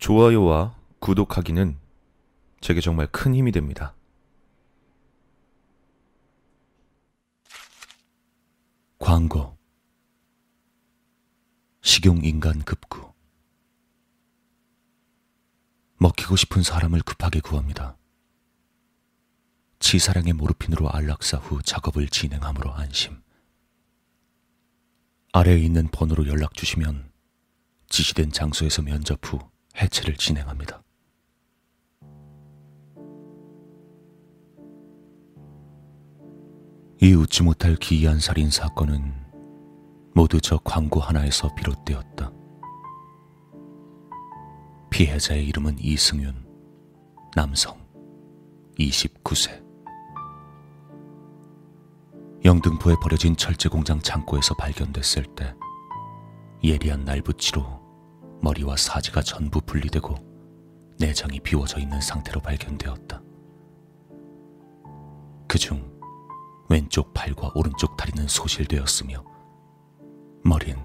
[0.00, 1.78] 좋아요와 구독하기는
[2.60, 3.94] 제게 정말 큰 힘이 됩니다.
[8.98, 9.58] 광고
[11.82, 13.12] 식용인간 급구
[15.98, 17.98] 먹히고 싶은 사람을 급하게 구합니다.
[19.80, 23.20] 치사량의 모르핀으로 안락사 후 작업을 진행함으로 안심.
[25.32, 27.12] 아래에 있는 번호로 연락 주시면
[27.90, 30.82] 지시된 장소에서 면접 후 해체를 진행합니다.
[37.02, 39.14] 이 웃지 못할 기이한 살인 사건은
[40.14, 42.30] 모두 저 광고 하나에서 비롯되었다.
[44.90, 46.46] 피해자의 이름은 이승윤,
[47.34, 47.78] 남성,
[48.78, 49.64] 29세.
[52.44, 55.54] 영등포에 버려진 철제 공장 창고에서 발견됐을 때
[56.62, 57.79] 예리한 날붙이로
[58.42, 60.14] 머리와 사지가 전부 분리되고
[60.98, 63.22] 내장이 비워져 있는 상태로 발견되었다.
[65.48, 65.90] 그중
[66.68, 69.24] 왼쪽 팔과 오른쪽 다리는 소실되었으며
[70.44, 70.76] 머린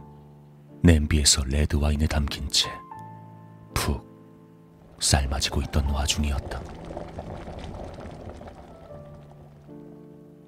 [0.83, 2.69] 냄비에서 레드 와인에 담긴 채
[3.75, 4.03] 푹
[4.99, 6.61] 삶아지고 있던 와중이었다.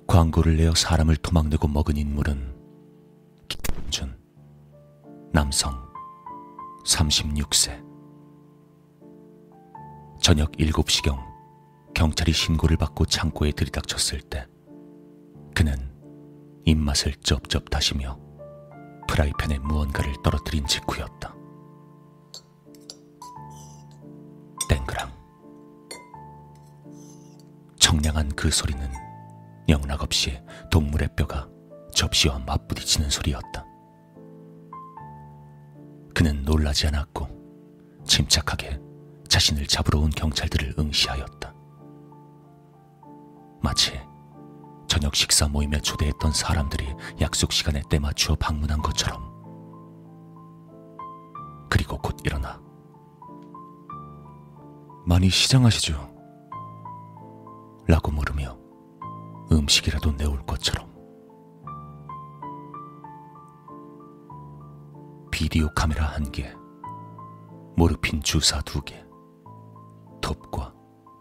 [0.08, 2.56] 광고를 내어 사람을 도망내고 먹은 인물은
[3.48, 4.18] 김준
[5.31, 5.87] 남성
[6.88, 7.86] 36세
[10.22, 11.20] 저녁 7시경
[11.94, 14.48] 경찰이 신고를 받고 창고에 들이닥쳤을 때
[15.54, 15.76] 그는
[16.66, 18.18] 입맛을 쩝쩝 다시며
[19.10, 21.36] 프라이팬에 무언가를 떨어뜨린 직후였다.
[24.70, 25.12] 땡그랑
[27.80, 28.90] 청량한 그 소리는
[29.68, 30.40] 영락없이
[30.72, 31.50] 동물의 뼈가
[31.94, 33.67] 접시와 맞부딪히는 소리였다.
[36.18, 37.28] 그는 놀라지 않았고
[38.04, 38.80] 침착하게
[39.30, 41.54] 자신을 잡으러 온 경찰들을 응시하였다.
[43.62, 44.02] 마치
[44.88, 46.88] 저녁 식사 모임에 초대했던 사람들이
[47.22, 49.31] 약속 시간에 때맞추어 방문한 것처럼.
[51.69, 52.59] 그리고 곧 일어나.
[55.06, 56.16] 많이 시장하시죠?
[57.88, 58.58] 라고 물으며
[59.52, 60.97] 음식이라도 내올 것처럼.
[65.38, 66.52] 비디오 카메라 한 개,
[67.75, 69.06] 모르핀 주사 두 개,
[70.20, 70.74] 톱과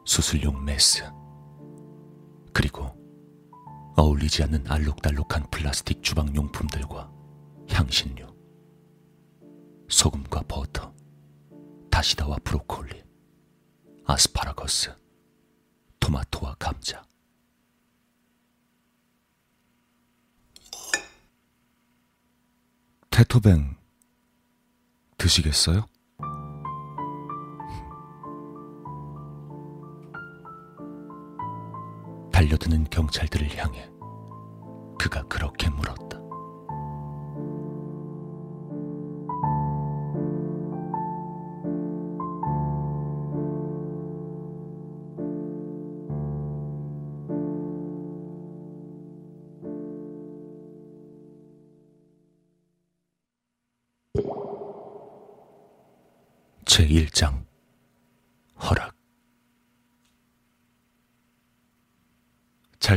[0.06, 1.04] 수술용 메스,
[2.55, 2.97] 그리고
[3.94, 7.12] 어울리지 않는 알록달록한 플라스틱 주방용품들과
[7.69, 8.34] 향신료,
[9.91, 10.94] 소금과 버터,
[11.91, 13.05] 다시다와 브로콜리,
[14.06, 14.97] 아스파라거스,
[16.00, 17.05] 토마토와 감자.
[23.10, 23.76] 테토뱅
[25.19, 25.87] 드시겠어요?
[32.32, 33.91] 달려드는 경찰들을 향해
[34.99, 36.16] 그가 그렇게 물었다.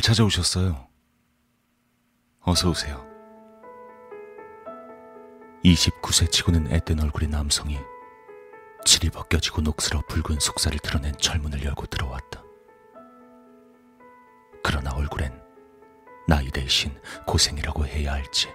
[0.10, 0.88] 찾아오셨어요.
[2.42, 3.06] 어서 오세요.
[5.64, 7.78] 29세 치고는 앳된 얼굴의 남성이
[8.86, 12.42] 칠이 벗겨지고 녹슬어 붉은 속살을 드러낸 철문을 열고 들어왔다.
[14.64, 15.32] 그러나 얼굴엔
[16.28, 18.48] 나이 대신 고생이라고 해야 할지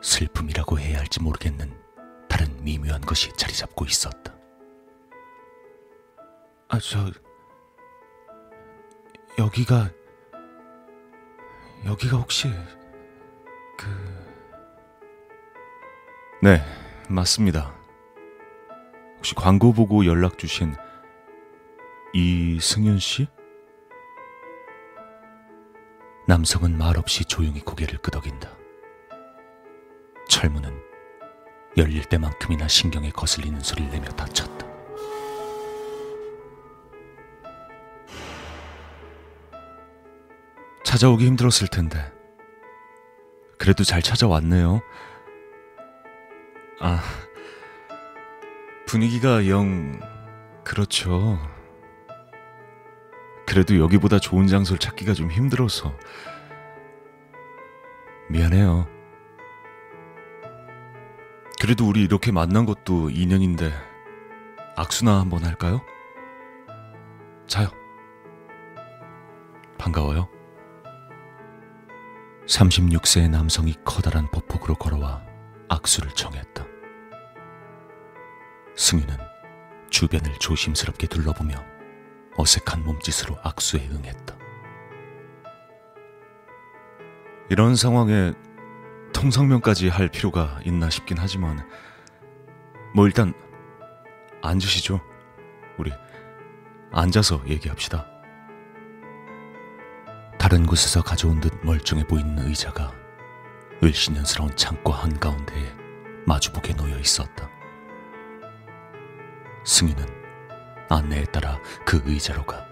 [0.00, 1.76] 슬픔이라고 해야 할지 모르겠는
[2.28, 4.32] 다른 미묘한 것이 자리 잡고 있었다.
[6.68, 7.10] 아, 저,
[9.38, 9.90] 여기가,
[11.84, 12.48] 여기가 혹시,
[13.76, 13.86] 그,
[16.42, 16.62] 네,
[17.08, 17.74] 맞습니다.
[19.16, 20.74] 혹시 광고 보고 연락 주신
[22.12, 23.26] 이승윤 씨?
[26.26, 28.50] 남성은 말없이 조용히 고개를 끄덕인다.
[30.28, 30.78] 철문은
[31.76, 34.67] 열릴 때만큼이나 신경에 거슬리는 소리를 내며 닫혔다.
[40.98, 42.12] 찾아오기 힘들었을 텐데.
[43.56, 44.80] 그래도 잘 찾아왔네요.
[46.80, 47.00] 아,
[48.84, 50.00] 분위기가 영,
[50.64, 51.38] 그렇죠.
[53.46, 55.94] 그래도 여기보다 좋은 장소를 찾기가 좀 힘들어서.
[58.28, 58.88] 미안해요.
[61.60, 63.72] 그래도 우리 이렇게 만난 것도 인연인데
[64.74, 65.80] 악수나 한번 할까요?
[67.46, 67.68] 자요.
[69.78, 70.37] 반가워요.
[72.48, 75.22] 36세의 남성이 커다란 보폭으로 걸어와
[75.68, 76.64] 악수를 청했다.
[78.74, 79.16] 승윤은
[79.90, 81.62] 주변을 조심스럽게 둘러보며
[82.36, 84.38] 어색한 몸짓으로 악수에 응했다.
[87.50, 88.32] 이런 상황에
[89.12, 91.68] 통성명까지 할 필요가 있나 싶긴 하지만
[92.94, 93.34] 뭐 일단
[94.42, 95.00] 앉으시죠.
[95.78, 95.92] 우리
[96.92, 98.17] 앉아서 얘기합시다.
[100.48, 102.90] 다른 곳에서 가져온 듯 멀쩡해 보이는 의자가
[103.82, 105.74] 을씨년스러운 창고 한가운데에
[106.24, 107.50] 마주보게 놓여 있었다.
[109.66, 110.06] 승윤은
[110.88, 112.66] 안내에 따라 그 의자로 가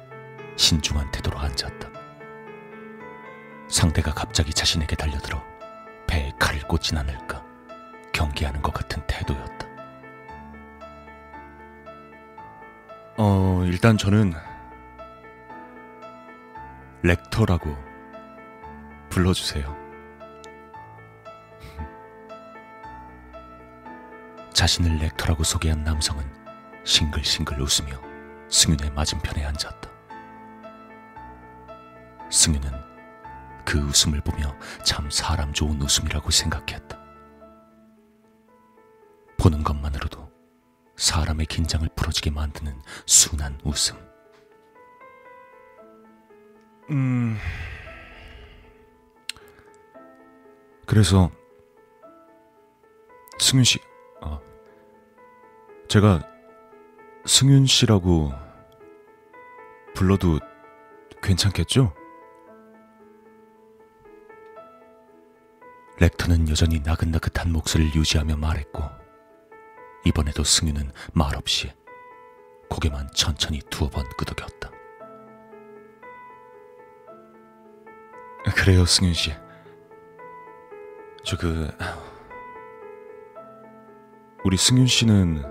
[0.56, 1.90] 신중한 태도로 앉았다.
[3.68, 5.44] 상대가 갑자기 자신에게 달려들어
[6.06, 7.44] 배에 칼을 꽂진 않을까
[8.14, 9.66] 경계하는 것 같은 태도였다.
[13.18, 14.32] 어, 일단 저는
[17.02, 17.76] 렉터라고
[19.10, 19.76] 불러주세요.
[24.52, 26.24] 자신을 렉터라고 소개한 남성은
[26.84, 28.00] 싱글싱글 웃으며
[28.48, 29.90] 승윤의 맞은편에 앉았다.
[32.30, 32.70] 승윤은
[33.66, 36.98] 그 웃음을 보며 참 사람 좋은 웃음이라고 생각했다.
[39.38, 40.32] 보는 것만으로도
[40.96, 44.15] 사람의 긴장을 풀어지게 만드는 순한 웃음.
[46.90, 47.36] 음.
[50.86, 51.30] 그래서
[53.38, 53.78] 승윤 씨,
[54.20, 54.40] 아,
[55.88, 56.22] 제가
[57.26, 58.32] 승윤 씨라고
[59.94, 60.38] 불러도
[61.22, 61.92] 괜찮겠죠?
[65.98, 68.84] 렉터는 여전히 나긋나긋한 목소리를 유지하며 말했고
[70.04, 71.72] 이번에도 승윤은 말없이
[72.68, 74.75] 고개만 천천히 두어 번 끄덕였다.
[78.54, 79.32] 그래요, 승윤 씨.
[81.24, 81.68] 저 그
[84.44, 85.42] 우리 승윤 씨는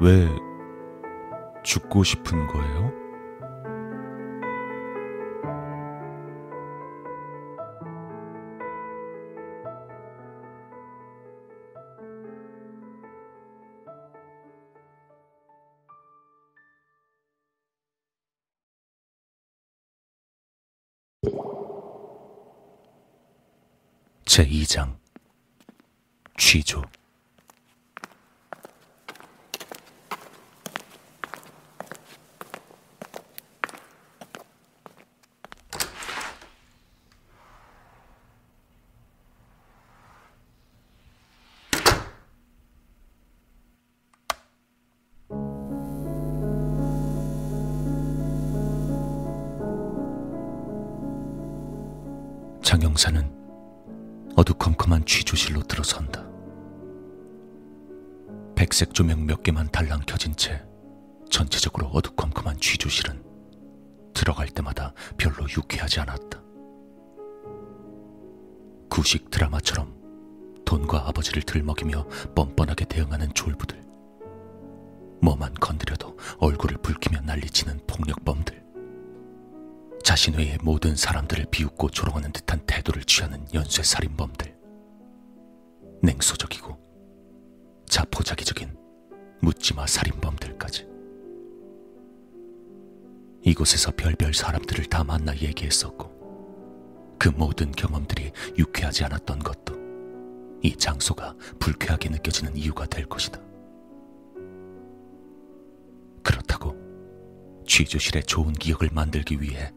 [0.00, 0.28] 왜
[1.62, 2.92] 죽고 싶은 거예요?
[24.66, 24.98] 2장.
[26.36, 26.82] 취조.
[52.62, 53.35] 장영사는
[54.36, 56.22] 어두컴컴한 취조실로 들어선다.
[58.54, 60.62] 백색 조명 몇 개만 달랑 켜진 채
[61.30, 63.24] 전체적으로 어두컴컴한 취조실은
[64.12, 66.42] 들어갈 때마다 별로 유쾌하지 않았다.
[68.90, 69.94] 구식 드라마처럼
[70.66, 73.82] 돈과 아버지를 들먹이며 뻔뻔하게 대응하는 졸부들.
[75.22, 78.65] 뭐만 건드려도 얼굴을 붉히며 난리치는 폭력범들.
[80.06, 84.56] 자신 외의 모든 사람들을 비웃고 조롱하는 듯한 태도를 취하는 연쇄 살인범들.
[86.00, 86.78] 냉소적이고
[87.88, 88.72] 자포자기적인
[89.42, 90.86] 묻지마 살인범들까지.
[93.42, 99.74] 이곳에서 별별 사람들을 다 만나 얘기했었고 그 모든 경험들이 유쾌하지 않았던 것도
[100.62, 103.40] 이 장소가 불쾌하게 느껴지는 이유가 될 것이다.
[106.22, 106.76] 그렇다고
[107.66, 109.72] 취조실의 좋은 기억을 만들기 위해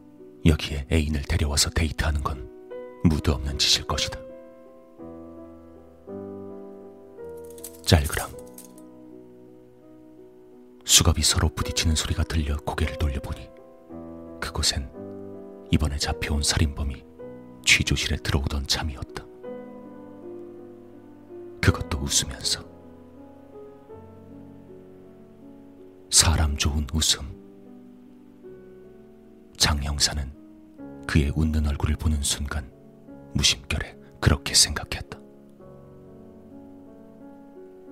[0.46, 2.48] 여기에 애인을 데려와서 데이트하는 건
[3.04, 4.18] 무드 없는 짓일 것이다.
[7.84, 8.30] 짤그랑
[10.84, 13.48] 수갑이 서로 부딪히는 소리가 들려 고개를 돌려보니
[14.40, 14.90] 그곳엔
[15.70, 17.04] 이번에 잡혀온 살인범이
[17.64, 19.24] 취조실에 들어오던 참이었다.
[21.60, 22.64] 그것도 웃으면서
[26.10, 27.39] 사람 좋은 웃음.
[29.60, 30.32] 장 형사는
[31.06, 32.72] 그의 웃는 얼굴을 보는 순간
[33.34, 35.20] 무심결에 그렇게 생각했다.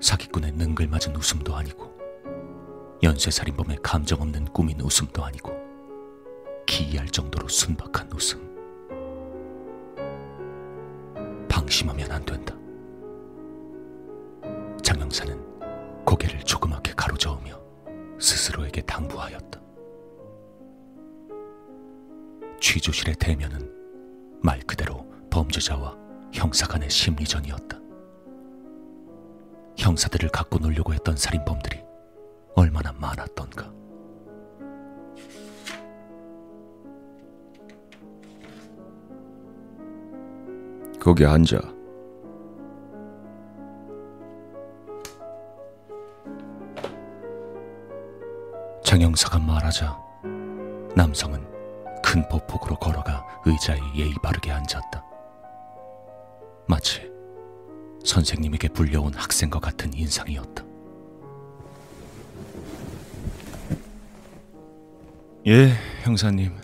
[0.00, 1.92] 사기꾼의 능글맞은 웃음도 아니고
[3.02, 5.52] 연쇄살인범의 감정 없는 꾸민 웃음도 아니고
[6.66, 8.48] 기이할 정도로 순박한 웃음.
[11.50, 12.54] 방심하면 안 된다.
[14.82, 15.38] 장 형사는
[18.18, 19.67] 스스로에게 당부하였다.
[22.68, 23.72] 취조실의 대면은
[24.42, 25.96] 말 그대로 범죄자와
[26.34, 27.78] 형사 간의 심리전이었다.
[29.78, 31.82] 형사들을 갖고 놀려고 했던 살인범들이
[32.54, 33.72] 얼마나 많았던가.
[41.00, 41.58] 거기 앉아.
[48.84, 49.98] 장영사가 말하자
[50.94, 51.57] 남성은
[52.08, 55.04] 큰 보폭으로 걸어가 의자에 예의 바르게 앉았다.
[56.66, 57.02] 마치
[58.02, 60.64] 선생님에게 불려온 학생과 같은 인상이었다.
[65.48, 65.72] 예,
[66.02, 66.56] 형사님.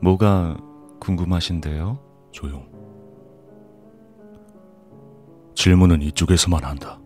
[0.00, 0.56] 뭐가
[0.98, 2.00] 궁금하신데요?
[2.32, 2.68] 조용.
[5.54, 6.98] 질문은 이쪽에서만 한다.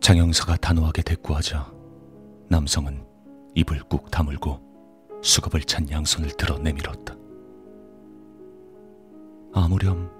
[0.00, 1.72] 장 형사가 단호하게 대꾸하자
[2.48, 3.13] 남성은
[3.54, 4.60] 입을 꾹 다물고
[5.22, 7.16] 수갑을 찬 양손을 들어 내밀었다.
[9.52, 10.10] 아무렴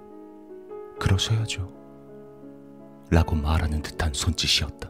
[0.99, 1.71] 그러셔야죠.
[3.11, 4.89] 라고 말하는 듯한 손짓이었다.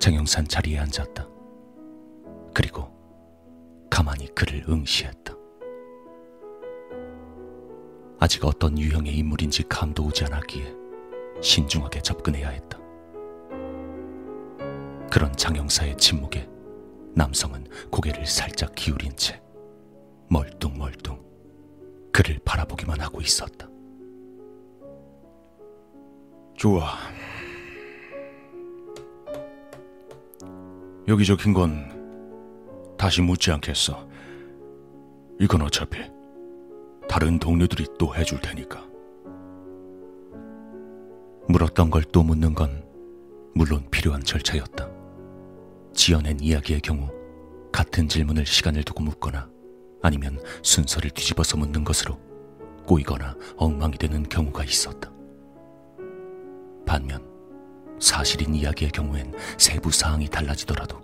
[0.00, 1.28] 장영산 자리에 앉았다.
[2.54, 2.90] 그리고
[3.90, 5.34] 가만히 그를 응시했다.
[8.18, 10.74] 아직 어떤 유형의 인물인지 감도 오지 않았기에
[11.42, 12.83] 신중하게 접근해야 했다.
[15.14, 16.48] 그런 장영사의 침묵에
[17.14, 19.40] 남성은 고개를 살짝 기울인 채
[20.28, 21.22] 멀뚱멀뚱
[22.12, 23.68] 그를 바라보기만 하고 있었다.
[26.56, 26.94] 좋아.
[31.06, 34.08] 여기 적힌 건 다시 묻지 않겠어.
[35.38, 36.00] 이건 어차피
[37.08, 38.84] 다른 동료들이 또 해줄 테니까.
[41.46, 42.84] 물었던 걸 또 묻는 건
[43.54, 44.93] 물론 필요한 절차였다.
[45.94, 47.08] 지어낸 이야기의 경우
[47.72, 49.48] 같은 질문을 시간을 두고 묻거나
[50.02, 52.18] 아니면 순서를 뒤집어서 묻는 것으로
[52.86, 55.10] 꼬이거나 엉망이 되는 경우가 있었다.
[56.86, 57.26] 반면
[57.98, 61.00] 사실인 이야기의 경우엔 세부 사항이 달라지더라도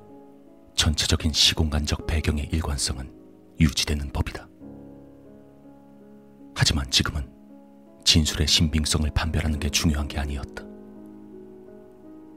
[0.75, 3.11] 전체적인 시공간적 배경의 일관성은
[3.59, 4.49] 유지되는 법이다.
[6.55, 7.31] 하지만 지금은
[8.05, 10.65] 진술의 신빙성을 판별하는 게 중요한 게 아니었다.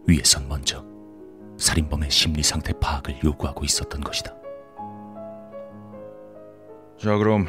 [0.08, 0.93] 위에선 먼저
[1.58, 4.36] 살인범의 심리 상태 파악을 요구하고 있었던 것이다.
[6.98, 7.48] 자, 그럼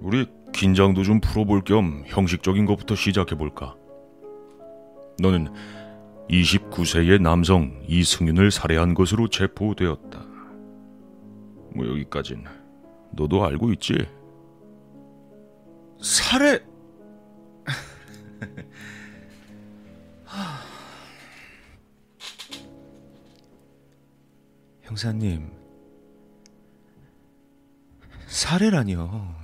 [0.00, 3.76] 우리 긴장도 좀 풀어볼 겸 형식적인 것부터 시작해 볼까?
[5.20, 5.48] 너는
[6.30, 10.20] 29세의 남성 이승윤을 살해한 것으로 체포되었다.
[11.74, 12.44] 뭐 여기까진
[13.12, 14.06] 너도 알고 있지?
[16.00, 16.60] 살해
[24.90, 25.48] 형사님
[28.26, 29.36] 살해라니요.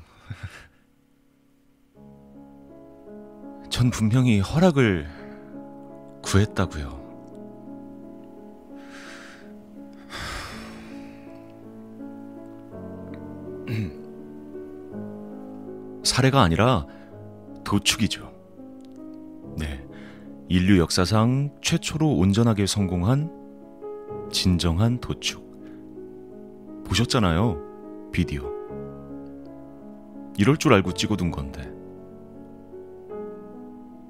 [3.71, 5.07] 전 분명히 허락을
[6.25, 7.07] 구했다고요.
[16.03, 16.89] 살해가 아니라
[17.63, 18.33] 도축이죠.
[19.57, 19.87] 네.
[20.49, 23.36] 인류 역사상 최초로 온전하게 성공한
[24.31, 25.45] 진정한 도축.
[26.85, 28.11] 보셨잖아요.
[28.13, 28.51] 비디오.
[30.39, 31.63] 이럴 줄 알고 찍어둔 건데.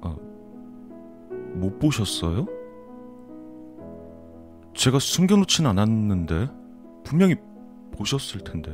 [0.01, 0.15] 아,
[1.55, 2.45] 못 보셨어요?
[4.73, 6.49] 제가 숨겨놓진 않았는데
[7.03, 7.35] 분명히
[7.91, 8.71] 보셨을 텐데.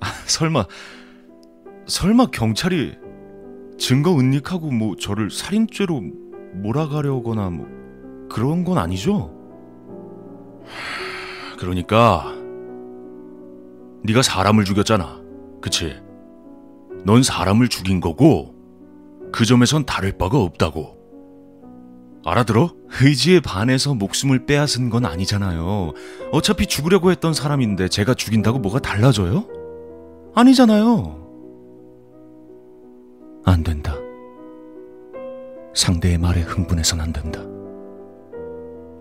[0.00, 0.66] 아, 설마
[1.86, 2.96] 설마 경찰이
[3.78, 6.02] 증거 은닉하고 뭐 저를 살인죄로
[6.54, 7.66] 몰아가려거나 뭐
[8.28, 9.35] 그런 건 아니죠?
[11.58, 12.34] 그러니까
[14.04, 15.20] 네가 사람을 죽였잖아.
[15.60, 15.96] 그치?
[17.04, 18.54] 넌 사람을 죽인 거고
[19.32, 20.96] 그 점에선 다를 바가 없다고.
[22.24, 22.74] 알아들어?
[23.00, 25.92] 의지에 반해서 목숨을 빼앗은 건 아니잖아요.
[26.32, 29.46] 어차피 죽으려고 했던 사람인데 제가 죽인다고 뭐가 달라져요?
[30.34, 31.24] 아니잖아요.
[33.44, 33.94] 안 된다.
[35.74, 37.40] 상대의 말에 흥분해선 안 된다.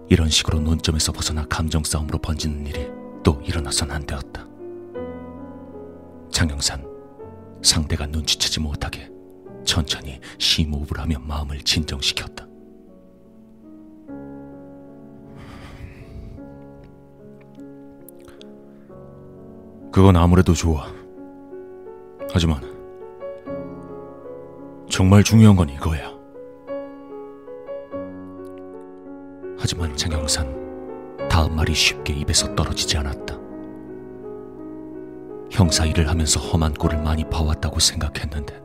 [0.08, 2.88] 이런 식으로 논점에서 벗어나 감정 싸움으로 번지는 일이
[3.24, 4.46] 또 일어나선 안 되었다.
[6.32, 6.86] 장영산,
[7.64, 9.10] 상대가 눈치채지 못하게
[9.66, 12.46] 천천히 심호흡을 하며 마음을 진정시켰다.
[19.92, 20.88] 그건 아무래도 좋아.
[22.32, 22.62] 하지만
[24.90, 26.15] 정말 중요한 건 이거야.
[29.58, 33.36] 하지만 장영산 다음 말이 쉽게 입에서 떨어지지 않았다.
[35.52, 38.62] 형사 일을 하면서 험한 꼴을 많이 봐왔다고 생각했는데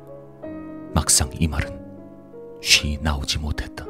[0.92, 1.78] 막상 이 말은
[2.60, 3.86] 쉬 나오지 못했다.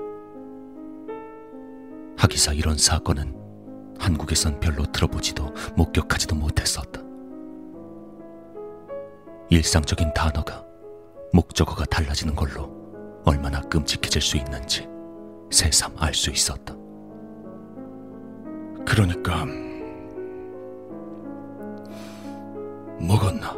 [2.16, 3.35] 하기사 이런 사건은
[3.99, 7.00] 한국에선 별로 들어보지도 목격하지도 못했었다.
[9.49, 10.64] 일상적인 단어가
[11.33, 12.71] 목적어가 달라지는 걸로
[13.25, 14.87] 얼마나 끔찍해질 수 있는지
[15.50, 16.80] 새삼 알 수 있었다.
[18.91, 19.47] 그러니까
[22.99, 23.55] 먹었나?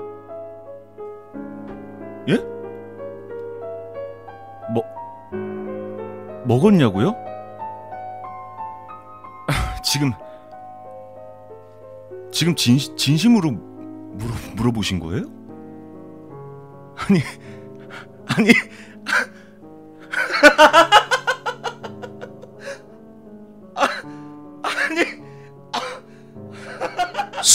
[2.28, 2.36] 예?
[4.74, 4.84] 뭐
[6.44, 7.14] 먹었냐고요?
[9.48, 10.12] 아, 지금
[12.30, 15.24] 지금 진, 진심으로 물어, 물어보신 거예요?
[17.08, 17.20] 아니
[18.26, 18.52] 아니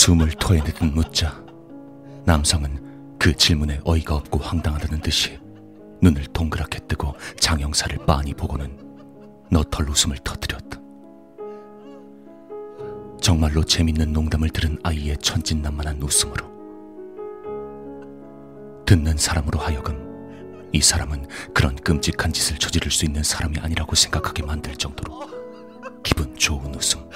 [0.08, 1.38] 숨을 토해내듯 묻자
[2.24, 5.38] 남성은 그 질문에 어이가 없고 황당하다는 듯이
[6.00, 8.78] 눈을 동그랗게 뜨고 장영사를 빤히 보고는
[9.50, 10.80] 너털 웃음을 터뜨렸다.
[13.20, 16.46] 정말로 재밌는 농담을 들은 아이의 천진난만한 웃음으로
[18.86, 24.74] 듣는 사람으로 하여금 이 사람은 그런 끔찍한 짓을 저지를 수 있는 사람이 아니라고 생각하게 만들
[24.74, 25.28] 정도로
[26.02, 27.07] 기분 좋은 웃음.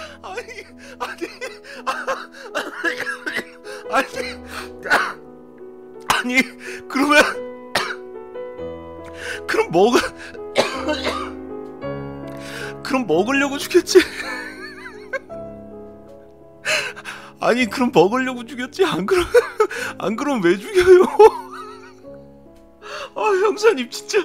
[9.72, 10.00] 먹을
[12.84, 13.98] 그럼 먹으려고 주겠지?
[17.40, 18.84] 아니 그럼 먹으려고 죽였지?
[18.84, 19.26] 안 그럼
[19.98, 21.04] 안 그럼 왜 죽여요?
[23.14, 24.18] 아 형사님 진짜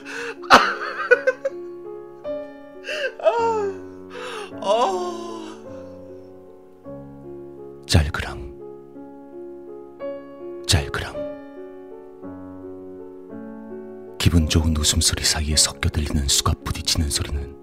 [15.38, 17.56] 사이에 섞여 들리는 수갑 부딪히는 소리는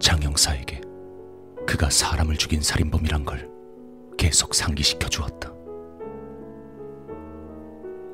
[0.00, 0.80] 장영사에게
[1.66, 3.46] 그가 사람을 죽인 살인범이란 걸
[4.16, 5.52] 계속 상기시켜 주었다.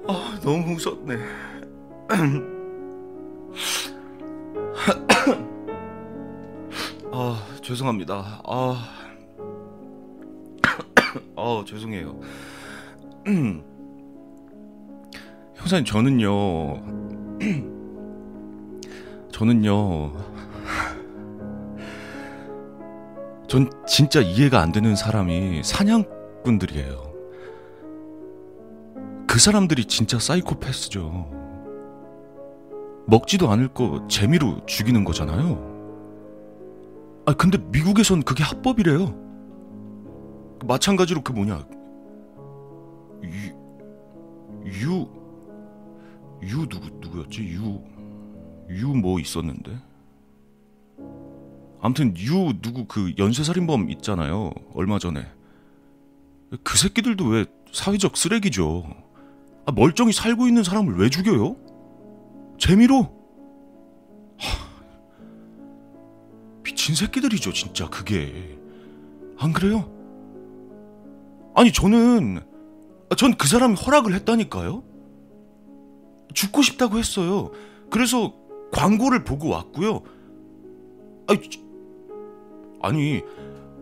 [0.09, 1.17] 아, 너무 무섭네.
[7.13, 8.43] 아, 죄송합니다.
[8.45, 8.89] 아,
[11.37, 12.19] 아, 죄송해요.
[15.55, 17.74] 형사님, 저는요,
[19.35, 20.13] 저는요,
[23.49, 27.13] 전 진짜 이해가 안 되는 사람이 사냥꾼들이에요.
[29.27, 31.33] 그 사람들이 진짜 사이코패스죠.
[33.09, 35.75] 먹지도 않을 거 재미로 죽이는 거잖아요.
[37.27, 39.21] 아 근데 미국에선 그게 합법이래요.
[40.65, 41.67] 마찬가지로 그 뭐냐
[43.25, 43.51] 유,
[44.65, 45.09] 유,
[46.45, 47.43] 유 누구 누구였지?
[47.49, 47.83] 유,
[48.69, 49.79] 유 뭐 있었는데?
[51.81, 54.53] 아무튼 유 누구 그 연쇄살인범 있잖아요.
[54.75, 55.27] 얼마 전에
[56.63, 58.85] 그 새끼들도 왜 사회적 쓰레기죠.
[59.67, 61.57] 아, 멀쩡히 살고 있는 사람을 왜 죽여요?
[62.59, 63.03] 재미로?
[64.39, 64.59] 하,
[66.63, 68.59] 미친 새끼들이죠, 진짜 그게.
[69.39, 69.91] 안 그래요?
[71.55, 72.41] 아니 저는
[73.17, 74.83] 전 그 사람이 허락을 했다니까요.
[76.33, 77.51] 죽고 싶다고 했어요.
[77.91, 78.35] 그래서
[78.75, 80.03] 광고를 보고 왔고요.
[81.29, 81.41] 아니,
[82.83, 83.23] 아니,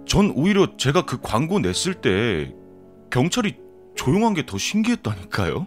[0.06, 2.54] 전 오히려 제가 그 광고 냈을 때
[3.10, 3.56] 경찰이
[3.96, 5.66] 조용한 게 더 신기했다니까요.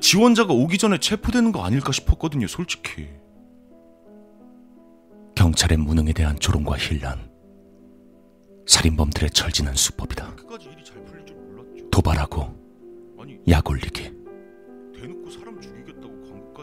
[0.00, 3.08] 지원자가 오기 전에 체포되는 거 아닐까 싶었거든요, 솔직히.
[5.34, 7.28] 경찰의 무능에 대한 조롱과 힐난,
[8.66, 10.36] 살인범들의 철진한 수법이다.
[11.90, 12.54] 도발하고
[13.48, 14.19] 약 올리기.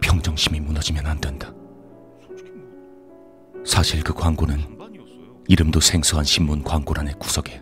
[0.02, 1.54] 평정심이 무너지면 안 된다.
[3.66, 4.78] 사실 그 광고는
[5.48, 7.62] 이름도 생소한 신문 광고란의 구석에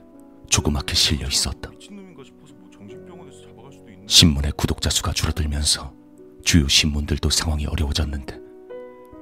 [0.49, 1.71] 조그맣게 실려 있었다.
[4.07, 5.93] 신문의 구독자 수가 줄어들면서
[6.43, 8.39] 주요 신문들도 상황이 어려워졌는데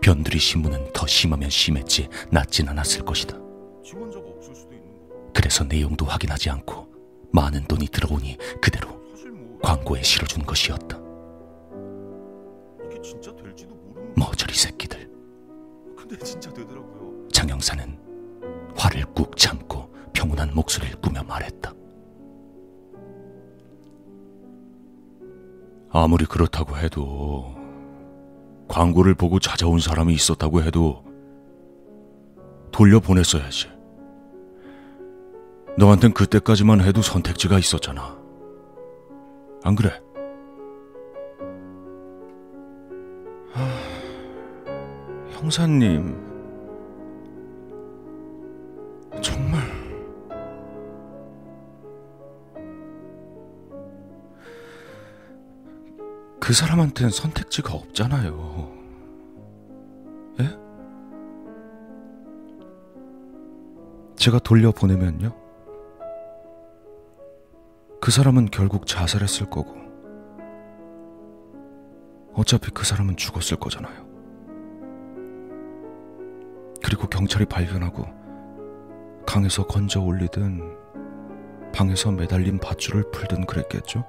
[0.02, 3.38] 변두리 신문은 더 심하면 심했지 낫진 않았을 것이다.
[5.34, 6.88] 그래서 내용도 확인하지 않고
[7.32, 9.02] 많은 돈이 들어오니 그대로
[9.62, 11.03] 광고에 실어준 것이었다.
[14.16, 15.10] 머저리 새끼들.
[15.98, 17.28] 근데 진짜 되더라고요.
[17.30, 18.00] 장영사는
[18.76, 21.74] 화를 꾹 참고 평온한 목소리를 꾸며 말했다.
[25.90, 27.56] 아무리 그렇다고 해도
[28.68, 31.04] 광고를 보고 찾아온 사람이 있었다고 해도
[32.72, 33.68] 돌려보냈어야지.
[35.78, 38.18] 너한텐 그때까지만 해도 선택지가 있었잖아.
[39.64, 40.02] 안 그래?
[45.44, 46.16] 형사님,
[49.22, 49.62] 정말
[56.40, 58.72] 그 사람한테는 선택지가 없잖아요.
[60.40, 60.58] 예?
[64.16, 65.36] 제가 돌려보내면요?
[68.00, 69.76] 그 사람은 결국 자살했을 거고,
[72.34, 74.13] 어차피 그 사람은 죽었을 거잖아요.
[76.84, 78.06] 그리고 경찰이 발견하고
[79.26, 80.62] 강에서 건져 올리든
[81.74, 84.06] 방에서 매달린 밧줄을 풀든 그랬겠죠?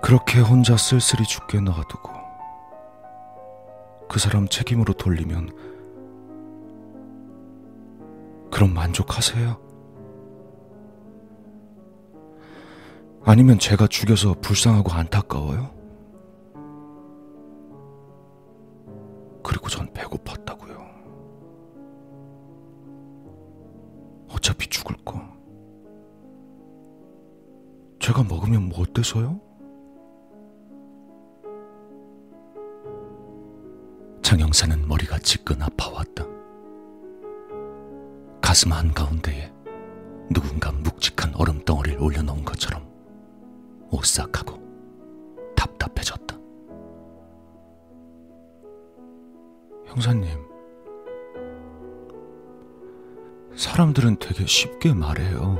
[0.00, 2.12] 그렇게 혼자 쓸쓸히 죽게 놔두고
[4.08, 5.50] 그 사람 책임으로 돌리면
[8.50, 9.60] 그럼 만족하세요?
[13.24, 15.83] 아니면 제가 죽여서 불쌍하고 안타까워요?
[19.44, 20.82] 그리고 전 배고팠다고요.
[24.30, 25.20] 어차피 죽을 거.
[28.00, 29.40] 제가 먹으면 뭐 어때서요?
[34.22, 36.24] 장영사는 머리가 지끈 아파왔다.
[38.40, 39.52] 가슴 한가운데에
[40.30, 42.82] 누군가 묵직한 얼음 덩어리를 올려놓은 것처럼
[43.90, 44.58] 오싹하고
[45.54, 46.23] 답답해졌다.
[49.94, 50.28] 형사님,
[53.54, 55.56] 사람들은 되게 쉽게 말해요.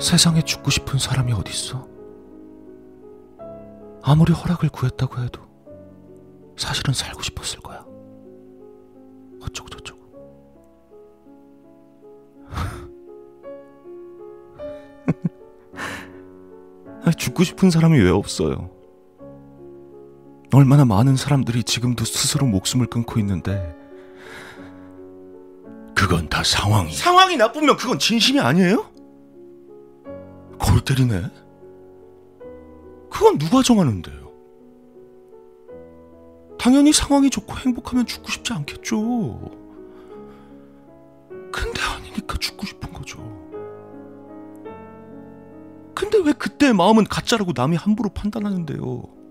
[0.00, 1.86] 세상에 죽고 싶은 사람이 어딨어?
[4.02, 5.40] 아무리 허락을 구했다고 해도
[6.56, 7.86] 사실은 살고 싶었을 거야.
[9.40, 10.02] 어쩌고 저쩌고.
[17.16, 18.81] 죽고 싶은 사람이 왜 없어요?
[20.54, 23.74] 얼마나 많은 사람들이 지금도 스스로 목숨을 끊고 있는데
[25.94, 26.92] 그건 다 상황이.
[26.92, 28.90] 상황이 나쁘면 그건 진심이 아니에요?
[30.58, 31.22] 골 때리네.
[33.10, 34.30] 그건 누가 정하는데요?
[36.58, 39.50] 당연히 상황이 좋고 행복하면 죽고 싶지 않겠죠.
[41.50, 43.18] 근데 아니니까 죽고 싶은 거죠.
[45.94, 49.21] 근데 왜 그때의 마음은 가짜라고 남이 함부로 판단하는데요?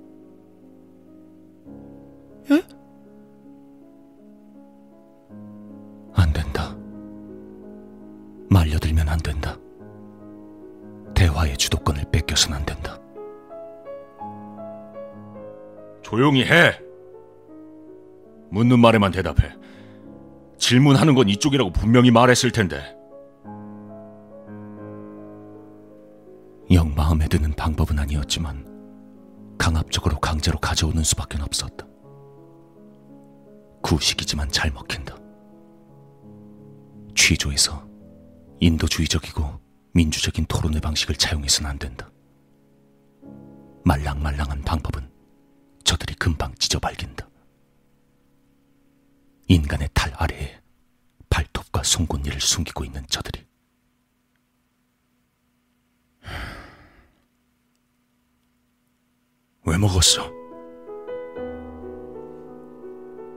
[9.12, 9.58] 안 된다.
[11.14, 13.00] 대화의 주도권을 뺏겨선 안 된다.
[16.02, 16.80] 조용히 해.
[18.50, 19.54] 묻는 말에만 대답해.
[20.58, 22.78] 질문하는 건 이쪽이라고 분명히 말했을 텐데.
[26.72, 28.66] 영 마음에 드는 방법은 아니었지만
[29.58, 31.86] 강압적으로 강제로 가져오는 수밖에 없었다.
[33.82, 35.18] 구식이지만 잘 먹힌다.
[37.16, 37.91] 취조에서
[38.62, 39.60] 인도주의적이고
[39.94, 42.10] 민주적인 토론의 방식을 차용해서는 안 된다.
[43.84, 45.10] 말랑말랑한 방법은
[45.84, 47.28] 저들이 금방 찢어발긴다.
[49.48, 50.62] 인간의 탈 아래에
[51.30, 53.44] 발톱과 송곳니를 숨기고 있는 저들이
[59.66, 60.32] 왜 먹었어?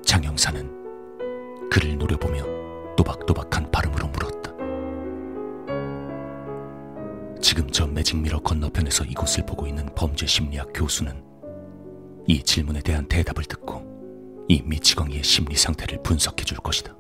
[0.05, 3.93] 장영사는 그를 노려보며 또박또박한 발음
[7.55, 11.23] 지금 저 매직미러 건너편에서 이곳을 보고 있는 범죄 심리학 교수는
[12.27, 16.97] 이 질문에 대한 대답을 듣고 이 미치광이의 심리 상태를 분석해 줄 것이다.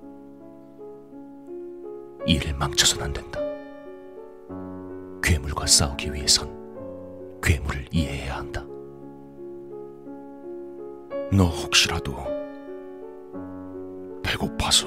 [2.24, 3.40] 이를 망쳐선 안 된다.
[5.24, 8.64] 괴물과 싸우기 위해선 괴물을 이해해야 한다.
[11.36, 12.14] 너 혹시라도
[14.22, 14.86] 배고파서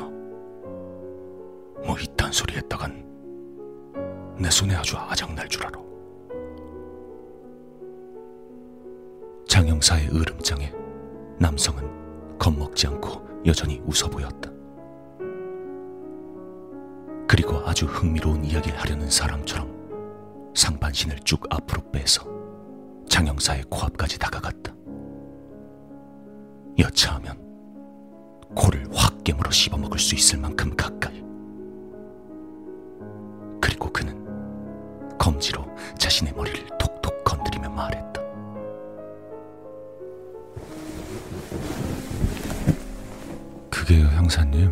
[1.86, 3.07] 뭐 이딴 소리 했다간
[4.40, 5.80] 내 손에 아주 아작날 줄 알아.
[9.48, 10.72] 장영사의 으름장에
[11.40, 14.52] 남성은 겁먹지 않고 여전히 웃어 보였다.
[17.28, 22.24] 그리고 아주 흥미로운 이야기를 하려는 사람처럼 상반신을 쭉 앞으로 빼서
[23.10, 24.74] 장영사의 코앞까지 다가갔다.
[26.78, 27.38] 여차하면
[28.56, 31.24] 코를 확 깨물어 씹어먹을 수 있을 만큼 가까이.
[33.60, 34.17] 그리고 그는
[35.28, 35.66] 검지로
[35.98, 38.22] 자신의 머리를 톡톡 건드리며 말했다.
[43.70, 44.72] 그게요, 형사님.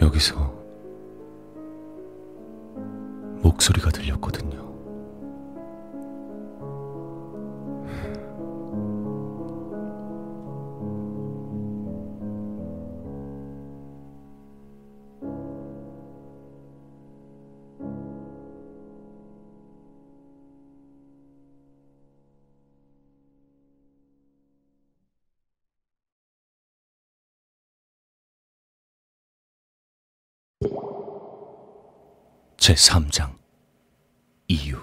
[0.00, 0.54] 여기서
[3.42, 4.63] 목소리가 들렸거든요.
[32.64, 33.36] 제 3장
[34.48, 34.78] 이유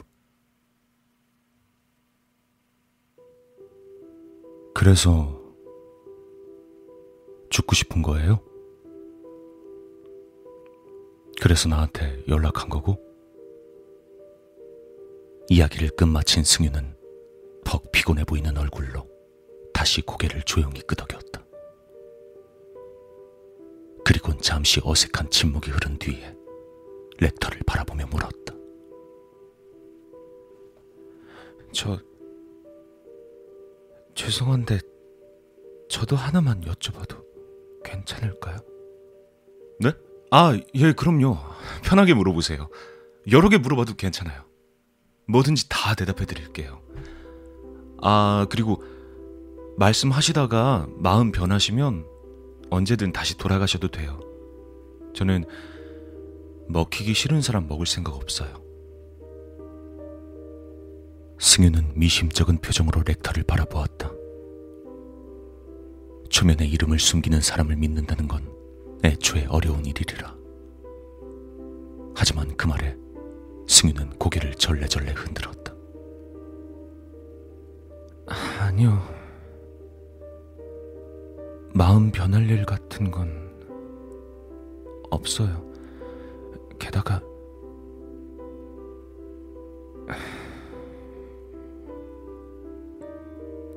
[4.76, 5.42] 그래서
[7.50, 8.40] 죽고 싶은 거예요?
[11.42, 13.00] 그래서 나한테 연락한 거고?
[15.50, 16.96] 이야기를 끝마친 승유는
[17.66, 19.10] 퍽 피곤해 보이는 얼굴로
[19.74, 21.44] 다시 고개를 조용히 끄덕였다.
[24.06, 26.41] 그리곤 잠시 어색한 침묵이 흐른 뒤에
[27.22, 28.54] 렉터를 바라보며 물었다.
[31.72, 31.98] 저
[34.16, 34.80] 죄송한데
[35.88, 37.24] 저도 하나만 여쭤봐도
[37.84, 38.58] 괜찮을까요?
[39.80, 39.94] 네?
[40.32, 41.38] 아, 예, 그럼요.
[41.84, 42.70] 편하게 물어보세요.
[43.32, 44.44] 여러 개 물어봐도 괜찮아요.
[45.28, 46.82] 뭐든지 다 대답해 드릴게요.
[48.02, 48.84] 아, 그리고
[49.78, 52.06] 말씀하시다가 마음 변하시면
[52.70, 54.20] 언제든 다시 돌아가셔도 돼요.
[55.14, 55.46] 저는
[56.72, 58.50] 먹히기 싫은 사람 먹을 생각 없어요.
[61.40, 64.12] 승유는 미심쩍은 표정으로 렉터를 바라보았다.
[66.30, 68.48] 초면에 이름을 숨기는 사람을 믿는다는 건
[69.04, 70.36] 애초에 어려운 일이리라.
[72.16, 72.96] 하지만 그 말에
[73.68, 75.74] 승유는 고개를 절레절레 흔들었다.
[78.60, 79.02] 아니요.
[81.74, 83.52] 마음 변할 일 같은 건
[85.10, 85.71] 없어요.
[86.82, 87.22] 게다가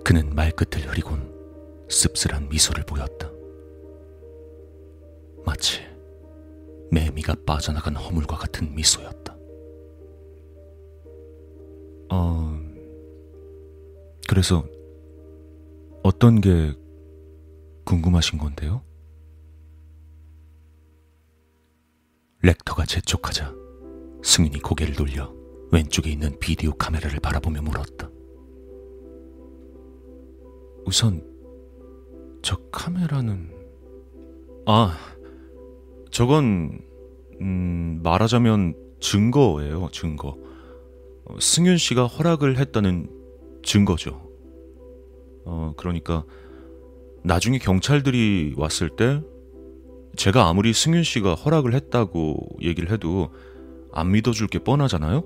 [0.02, 3.30] 그는 말끝을 흐리곤 씁쓸한 미소를 보였다.
[5.44, 5.82] 마치
[6.90, 9.36] 매미가 빠져나간 허물과 같은 미소였다.
[12.10, 12.58] 어
[14.28, 14.64] 그래서
[16.02, 16.74] 어떤 게
[17.84, 18.82] 궁금하신 건데요?
[22.44, 23.54] 렉터가 재촉하자
[24.22, 25.33] 승윤이 고개를 돌려
[25.72, 28.11] 왼쪽에 있는 비디오 카메라를 바라보며 물었다.
[30.85, 31.24] 우선
[32.42, 33.50] 저 카메라는
[34.66, 34.94] 아
[36.11, 36.83] 저건
[37.40, 40.37] 음, 말하자면 증거예요 증거
[41.24, 43.09] 어, 승윤 씨가 허락을 했다는
[43.62, 44.30] 증거죠
[45.46, 46.26] 어 그러니까
[47.22, 49.22] 나중에 경찰들이 왔을 때
[50.16, 53.31] 제가 아무리 승윤 씨가 허락을 했다고 얘기를 해도
[53.92, 55.24] 안 믿어줄 게 뻔하잖아요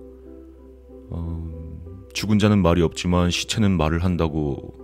[1.10, 4.74] 어, 죽은 자는 말이 없지만 시체는 말을 한다고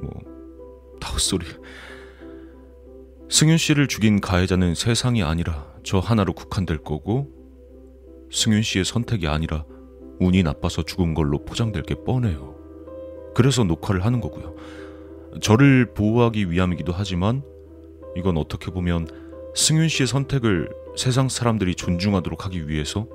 [0.00, 0.34] 뭐
[1.14, 1.46] 헛소리.
[3.30, 7.30] 승윤 씨를 죽인 가해자는 세상이 아니라 저 하나로 국한될 거고
[8.32, 9.64] 승윤 씨의 선택이 아니라
[10.20, 12.54] 운이 나빠서 죽은 걸로 포장될 게 뻔해요.
[13.34, 14.54] 그래서 녹화를 하는 거고요.
[15.40, 17.42] 저를 보호하기 위함이기도 하지만
[18.16, 19.08] 이건 어떻게 보면
[19.54, 23.06] 승윤 씨의 선택을 세상 사람들이 존중하도록 하기 위해서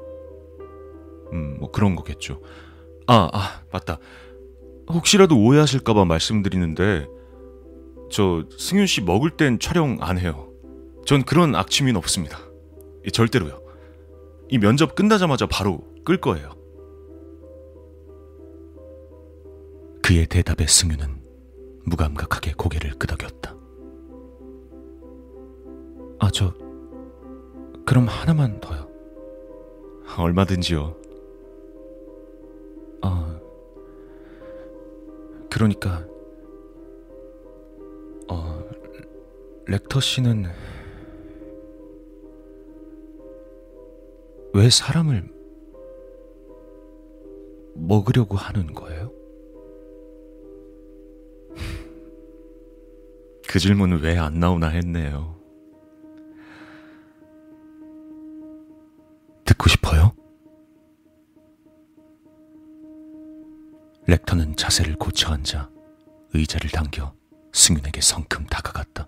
[1.34, 2.42] 음, 뭐 그런 거겠죠.
[3.08, 4.00] 아, 아, 맞다.
[4.90, 7.08] 혹시라도 오해하실까봐 말씀드리는데
[8.12, 10.52] 저 승윤 씨 먹을 땐 촬영 안 해요.
[11.06, 12.40] 전 그런 악취미는 없습니다.
[13.14, 13.62] 절대로요.
[14.50, 16.52] 이 면접 끝나자마자 바로 끌 거예요.
[20.02, 21.22] 그의 대답에 승윤은
[21.86, 23.59] 무감각하게 고개를 끄덕였다.
[26.20, 26.54] 아, 저
[27.86, 28.88] 그럼 하나만 더요.
[30.18, 30.96] 얼마든지요.
[33.02, 33.40] 아,
[35.50, 36.06] 그러니까
[38.30, 38.62] 어,
[39.66, 40.46] 렉터 씨는
[44.54, 45.24] 왜 사람을
[47.76, 49.12] 먹으려고 하는 거예요?
[53.48, 55.39] 그 질문은 왜 안 나오나 했네요.
[59.60, 60.14] 듣고 싶어요?
[64.08, 65.70] 렉터는 자세를 고쳐 앉아
[66.34, 67.14] 의자를 당겨
[67.54, 69.08] 승윤에게 성큼 다가갔다.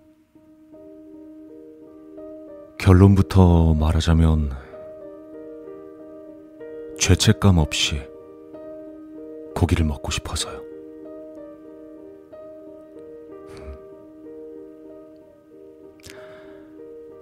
[2.77, 4.51] 결론부터 말하자면
[6.99, 8.01] 죄책감 없이
[9.55, 10.61] 고기를 먹고 싶어서요.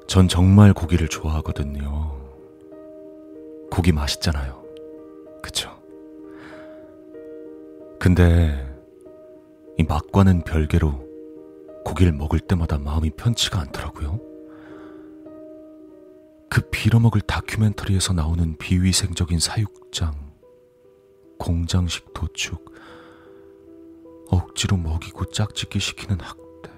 [0.07, 2.18] 전 정말 고기를 좋아하거든요.
[3.71, 4.63] 고기 맛있잖아요.
[5.41, 5.79] 그쵸?
[7.99, 8.65] 근데
[9.77, 11.07] 이 맛과는 별개로
[11.85, 14.19] 고기를 먹을 때마다 마음이 편치가 않더라고요.
[16.49, 20.13] 그 빌어먹을 다큐멘터리에서 나오는 비위생적인 사육장,
[21.37, 22.73] 공장식 도축,
[24.29, 26.71] 억지로 먹이고 짝짓기 시키는 학대.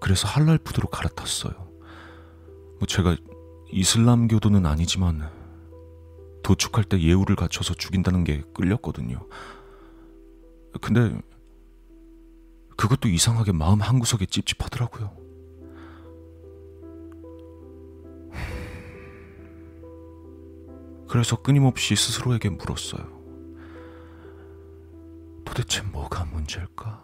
[0.00, 1.52] 그래서 할랄 푸드로 갈아탔어요.
[2.78, 3.16] 뭐 제가
[3.70, 5.30] 이슬람교도는 아니지만
[6.42, 9.26] 도축할 때 예우를 갖춰서 죽인다는 게 끌렸거든요.
[10.80, 11.20] 근데
[12.76, 15.16] 그것도 이상하게 마음 한구석에 찝찝하더라고요.
[21.08, 23.18] 그래서 끊임없이 스스로에게 물었어요.
[25.44, 27.02] 도대체 뭐가 문제일까?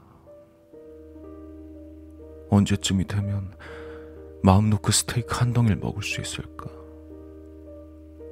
[2.50, 3.52] 언제쯤이 되면
[4.44, 6.66] 마음 놓고 스테이크 한 덩이를 먹을 수 있을까?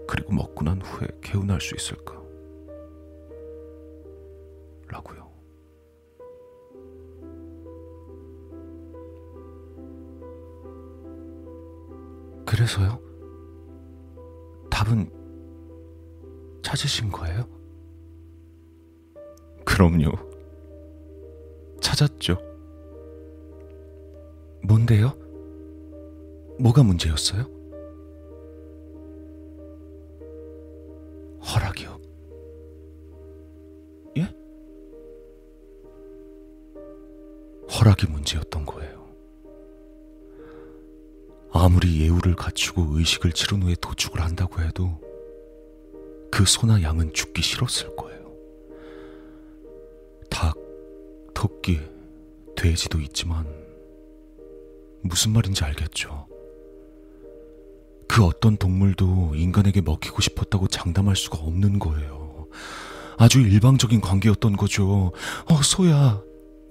[0.07, 2.21] 그리고 먹고 난 후에 개운할 수 있을까?
[4.89, 5.33] 라고요.
[12.45, 13.01] 그래서요?
[14.71, 15.11] 답은
[16.63, 17.49] 찾으신 거예요?
[19.65, 20.13] 그럼요.
[21.81, 22.37] 찾았죠.
[24.63, 25.22] 뭔데요?
[26.59, 27.43] 뭐가 문제였어요?
[31.43, 32.01] 허락이요.
[34.19, 34.35] 예?
[37.69, 39.03] 허락이 문제였던 거예요.
[41.53, 45.01] 아무리 예우를 갖추고 의식을 치른 후에 도축을 한다고 해도
[46.31, 48.33] 그 소나 양은 죽기 싫었을 거예요.
[50.31, 50.57] 닭,
[51.35, 51.79] 토끼,
[52.57, 53.47] 돼지도 있지만
[55.03, 56.27] 무슨 말인지 알겠죠.
[58.13, 62.47] 그 어떤 동물도 인간에게 먹히고 싶었다고 장담할 수가 없는 거예요.
[63.17, 65.13] 아주 일방적인 관계였던 거죠.
[65.49, 66.21] 어, 소야.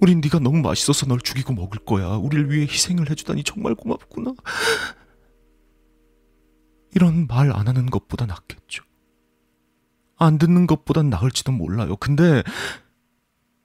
[0.00, 2.10] 우린 네가 너무 맛있어서 널 죽이고 먹을 거야.
[2.10, 4.34] 우릴 위해 희생을 해주다니 정말 고맙구나.
[6.94, 8.84] 이런 말 안 하는 것보다 낫겠죠.
[10.18, 11.96] 안 듣는 것보단 나을지도 몰라요.
[11.96, 12.44] 근데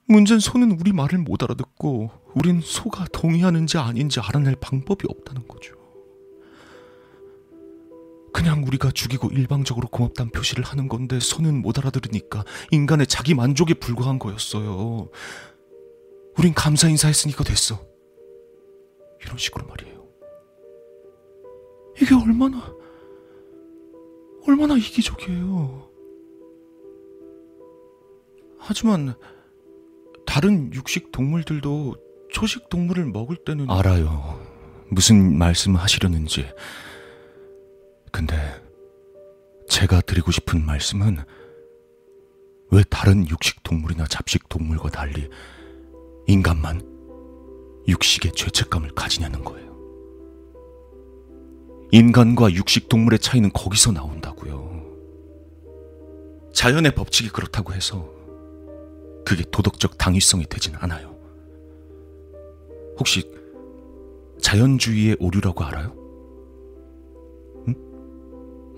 [0.08, 5.76] 문제는 소는 우리 말을 못 알아듣고 우린 소가 동의하는지 아닌지 알아낼 방법이 없다는 거죠.
[8.38, 14.20] 그냥 우리가 죽이고 일방적으로 고맙다는 표시를 하는 건데 소는 못 알아들으니까 인간의 자기 만족에 불과한
[14.20, 15.10] 거였어요.
[16.38, 17.84] 우린 감사 인사했으니까 됐어.
[19.24, 20.08] 이런 식으로 말이에요.
[22.00, 22.72] 이게 얼마나
[24.48, 25.90] 얼마나 이기적이에요.
[28.60, 29.16] 하지만
[30.28, 31.96] 다른 육식 동물들도
[32.32, 34.40] 초식 동물을 먹을 때는 알아요.
[34.92, 36.46] 무슨 말씀 하시려는지.
[38.12, 38.36] 근데
[39.70, 41.18] 제가 드리고 싶은 말씀은
[42.72, 45.30] 왜 다른 육식 동물이나 잡식 동물과 달리
[46.28, 46.82] 인간만
[47.88, 49.68] 육식의 죄책감을 가지냐는 거예요.
[51.92, 54.68] 인간과 육식 동물의 차이는 거기서 나온다고요.
[56.54, 58.10] 자연의 법칙이 그렇다고 해서
[59.26, 61.16] 그게 도덕적 당위성이 되진 않아요.
[63.00, 63.32] 혹시
[64.42, 65.97] 자연주의의 오류라고 알아요?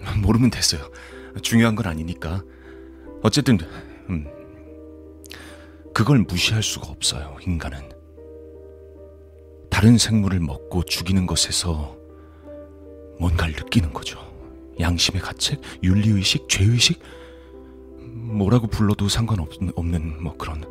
[0.01, 0.21] 응?
[0.21, 0.89] 모르면 됐어요.
[1.41, 2.43] 중요한 건 아니니까.
[3.21, 3.57] 어쨌든
[4.09, 4.25] 음,
[5.93, 7.37] 그걸 무시할 수가 없어요.
[7.45, 7.89] 인간은
[9.69, 11.97] 다른 생물을 먹고 죽이는 것에서
[13.19, 14.19] 뭔가를 느끼는 거죠.
[14.79, 16.99] 양심의 가책, 윤리의식, 죄의식,
[17.99, 20.63] 뭐라고 불러도 상관없는 뭐 그런.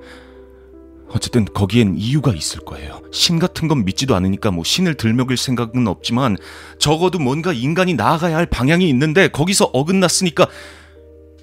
[1.11, 3.01] 어쨌든 거기엔 이유가 있을 거예요.
[3.13, 6.37] 신 같은 건 믿지도 않으니까 뭐 신을 들먹일 생각은 없지만
[6.79, 10.47] 적어도 뭔가 인간이 나아가야 할 방향이 있는데 거기서 어긋났으니까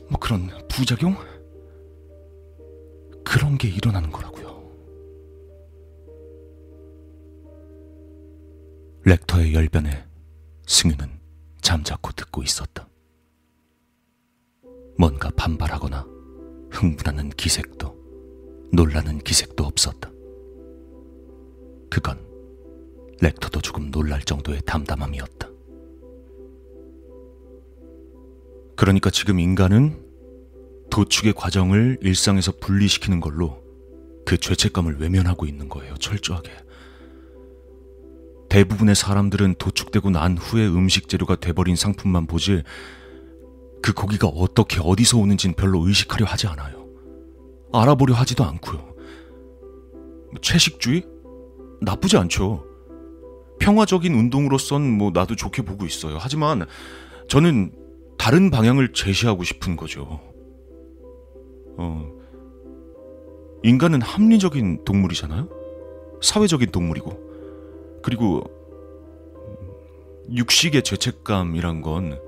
[0.10, 1.16] 뭐 그런 부작용?
[3.24, 4.46] 그런 게 일어나는 거라고요.
[9.04, 10.06] 렉터의 열변에
[10.68, 11.10] 승유는
[11.62, 12.88] 잠자코 듣고 있었다.
[14.98, 16.06] 뭔가 반발하거나
[16.72, 17.95] 흥분하는 기색도
[18.72, 20.12] 놀라는 기색도 없었다.
[21.90, 22.20] 그건
[23.22, 25.50] 렉터도 조금 놀랄 정도의 담담함이었다.
[28.76, 30.04] 그러니까 지금 인간은
[30.92, 33.64] 도축의 과정을 일상에서 분리시키는 걸로
[34.26, 36.52] 그 죄책감을 외면하고 있는 거예요, 철저하게.
[38.50, 42.64] 대부분의 사람들은 도축되고 난 후에 음식 재료가 돼버린 상품만 보지
[43.82, 46.75] 그 고기가 어떻게 어디서 오는지는 별로 의식하려 하지 않아요.
[47.82, 48.96] 알아보려 하지도 않고요.
[50.42, 51.06] 채식주의?
[51.82, 52.66] 나쁘지 않죠.
[53.60, 56.18] 평화적인 운동으로선 뭐 나도 좋게 보고 있어요.
[56.20, 56.66] 하지만
[57.28, 57.74] 저는
[58.18, 60.20] 다른 방향을 제시하고 싶은 거죠.
[61.78, 62.12] 어,
[63.64, 65.50] 인간은 합리적인 동물이잖아요?
[66.22, 67.26] 사회적인 동물이고.
[68.04, 68.44] 그리고
[70.32, 72.20] 육식의 죄책감이란 건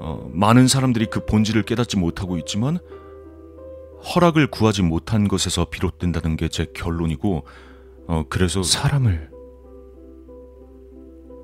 [0.00, 2.78] 어, 많은 사람들이 그 본질을 깨닫지 못하고 있지만
[4.02, 7.44] 허락을 구하지 못한 것에서 비롯된다는 게 제 결론이고
[8.06, 9.30] 어, 그래서 사람을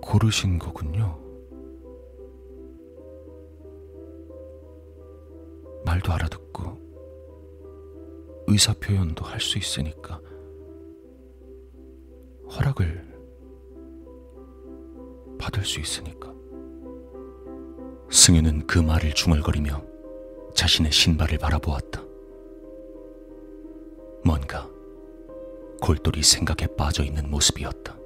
[0.02, 1.18] 고르신 거군요.
[5.84, 6.78] 말도 알아듣고
[8.46, 10.20] 의사 표현도 할 수 있으니까
[12.50, 13.12] 허락을
[15.38, 16.32] 받을 수 있으니까.
[18.11, 19.82] 승윤은 그 말을 중얼거리며
[20.55, 22.02] 자신의 신발을 바라보았다.
[25.81, 27.97] 골똘히 생각에 빠져 있는 모습이었다.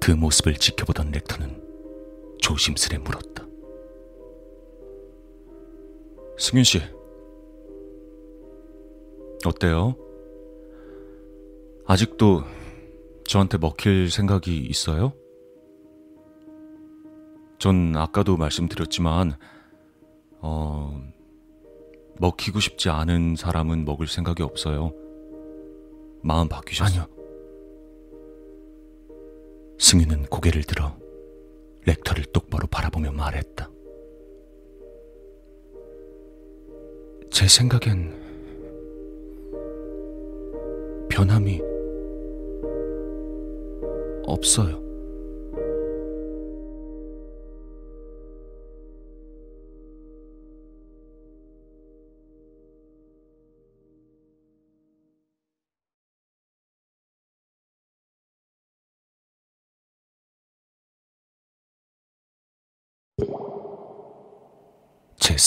[0.00, 1.62] 그 모습을 지켜보던 렉터는
[2.40, 3.46] 조심스레 물었다.
[6.38, 6.80] 승윤 씨
[9.44, 9.94] 어때요?
[11.86, 12.42] 아직도
[13.26, 15.12] 저한테 먹힐 생각이 있어요?
[17.58, 19.36] 전 아까도 말씀드렸지만
[20.40, 20.98] 어
[22.18, 24.92] 먹히고 싶지 않은 사람은 먹을 생각이 없어요.
[26.22, 27.02] 마음 바뀌셨어요?
[27.02, 27.20] 아니요.
[29.78, 30.94] 승윤은 고개를 들어
[31.86, 33.70] 렉터를 똑바로 바라보며 말했다.
[37.30, 38.20] 제 생각엔
[41.08, 41.60] 변함이
[44.24, 44.79] 없어요.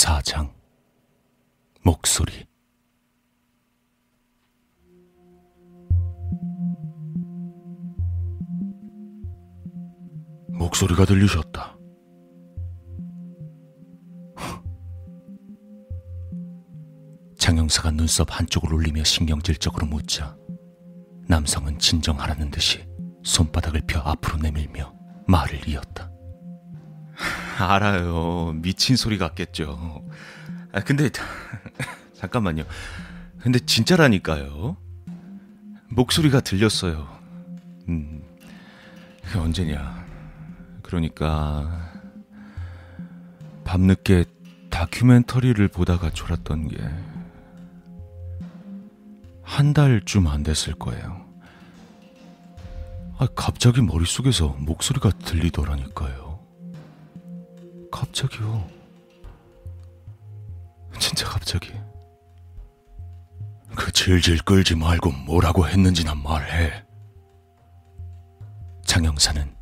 [0.03, 0.51] 제4장
[1.81, 2.45] 목소리
[10.49, 11.77] 목소리가 들리셨다.
[17.37, 20.35] 장영사가 눈썹 한쪽을 올리며 신경질적으로 묻자
[21.27, 22.85] 남성은 진정하라는 듯이
[23.23, 24.93] 손바닥을 펴 앞으로 내밀며
[25.27, 26.12] 말을 이었다.
[27.57, 28.53] 알아요.
[28.55, 30.03] 미친 소리 같겠죠.
[30.71, 31.09] 아, 근데,
[32.15, 32.63] 잠깐만요.
[33.39, 34.77] 근데 진짜라니까요.
[35.89, 37.07] 목소리가 들렸어요.
[37.89, 38.23] 음,
[39.23, 40.05] 그게 언제냐.
[40.81, 41.91] 그러니까,
[43.63, 44.25] 밤늦게
[44.69, 46.77] 다큐멘터리를 보다가 졸았던 게,
[49.43, 51.23] 한 달쯤 안 됐을 거예요.
[53.19, 56.22] 아, 갑자기 머릿속에서 목소리가 들리더라니까요.
[57.93, 58.67] 갑자기요.
[60.99, 61.71] 진짜 갑자기.
[63.75, 66.83] 그 질질 끌지 말고 뭐라고 했는지나 말해.
[68.85, 69.55] 장영사는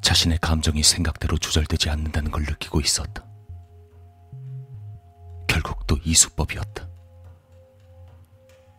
[0.00, 3.26] 자신의 감정이 생각대로 조절되지 않는다는 걸 느끼고 있었다.
[5.46, 6.88] 결국 또 이수법이었다.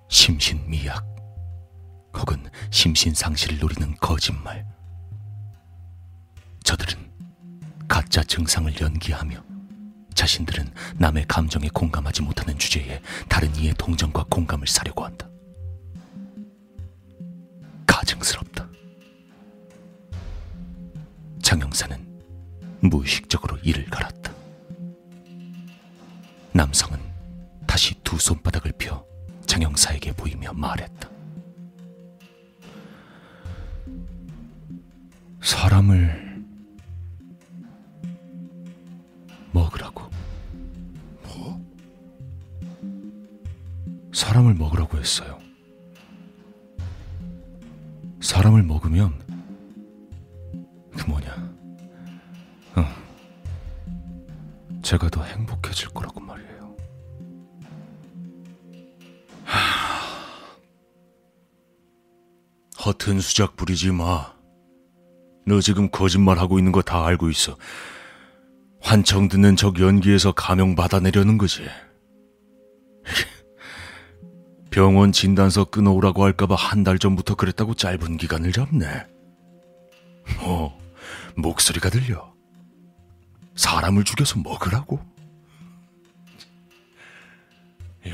[0.10, 1.06] 심신미약
[2.18, 4.66] 혹은 심신상실을 노리는 거짓말.
[6.64, 7.11] 저들은
[7.92, 9.44] 가짜 증상을 연기하며
[10.14, 15.28] 자신들은 남의 감정에 공감하지 못하는 주제에 다른 이의 동정과 공감을 사려고 한다.
[17.86, 18.66] 가증스럽다.
[21.42, 22.24] 장영사는
[22.80, 24.34] 무의식적으로 이를 갈았다.
[26.54, 26.98] 남성은
[27.68, 29.06] 다시 두 손바닥을 펴
[29.48, 31.10] 장영사에게 보이며 말했다.
[35.42, 36.31] 사람을
[39.52, 40.04] 먹으라고.
[41.24, 41.62] 뭐?
[44.14, 45.40] 사람을 먹으라고 했어요.
[48.22, 49.20] 사람을 먹으면
[50.96, 51.34] 그 뭐냐,
[52.76, 52.86] 어,
[54.84, 56.76] 제가 더 행복해질 거라고 말이에요.
[62.86, 64.34] 허튼 수작 부리지 마.
[65.46, 67.56] 너 지금 거짓말하고 있는 거 다 알고 있어.
[68.82, 71.66] 환청 듣는 적 연기에서 감형 받아내려는 거지.
[74.72, 78.88] 병원 진단서 끊어오라고 할까봐 한 달 전부터 그랬다고 짧은 기간을 잡네.
[80.40, 80.78] 뭐,
[81.36, 82.32] 목소리가 들려.
[83.56, 85.00] 사람을 죽여서 먹으라고?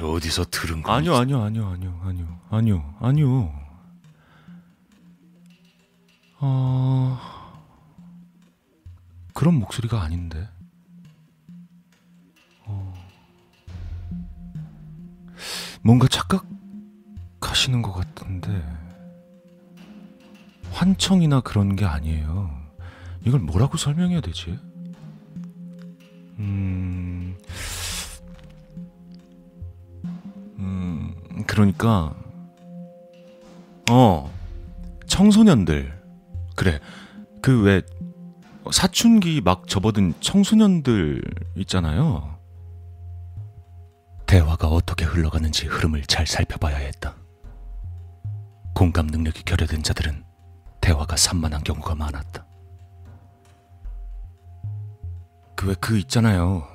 [0.02, 0.92] 어디서 들은 거?
[0.92, 2.96] 아니요, 아니요, 아니요, 아니요, 아니요, 아니요.
[3.00, 3.54] 아니요.
[6.40, 7.18] 어,
[9.34, 10.48] 그런 목소리가 아닌데.
[15.88, 18.62] 뭔가 착각하시는 것 같은데.
[20.72, 22.52] 환청이나 그런 게 아니에요.
[23.26, 24.60] 이걸 뭐라고 설명해야 되지?
[26.40, 27.38] 음,
[30.60, 31.16] 음,
[31.48, 32.14] 그러니까,
[33.90, 34.30] 어,
[35.08, 35.98] 청소년들.
[36.58, 36.82] 그래.
[37.42, 37.82] 그 왜
[38.74, 41.22] 사춘기 막 접어든 청소년들
[41.56, 42.37] 있잖아요.
[44.28, 47.16] 대화가 어떻게 흘러가는지 흐름을 잘 살펴봐야 했다.
[48.76, 50.24] 공감 능력이 결여된 자들은
[50.82, 52.46] 대화가 산만한 경우가 많았다.
[55.56, 56.68] 그왜그 있잖아요.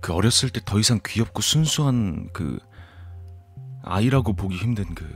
[0.00, 2.58] 그 어렸을 때 더 이상 귀엽고 순수한 그
[3.82, 5.08] 아이라고 보기 힘든 그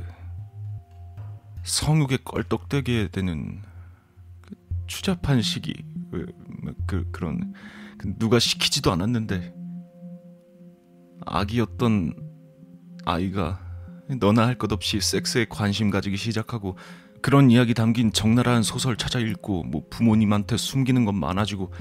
[1.64, 3.62] 성욕에 껄떡대게 되는
[4.40, 4.54] 그
[4.86, 5.74] 추잡한 시기
[6.10, 6.26] 그,
[6.86, 7.54] 그 그런
[7.98, 9.63] 그 누가 시키지도 않았는데
[11.26, 12.14] 아기였던
[13.04, 13.60] 아이가
[14.18, 16.76] 너나 할 것 없이 섹스에 관심 가지기 시작하고
[17.22, 21.72] 그런 이야기 담긴 적나라한 소설 찾아 읽고 뭐 부모님한테 숨기는 건 많아지고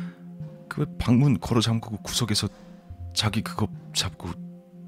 [0.70, 2.48] 그왜 방문 걸어 잠그고 구석에서
[3.14, 4.30] 자기 그거 잡고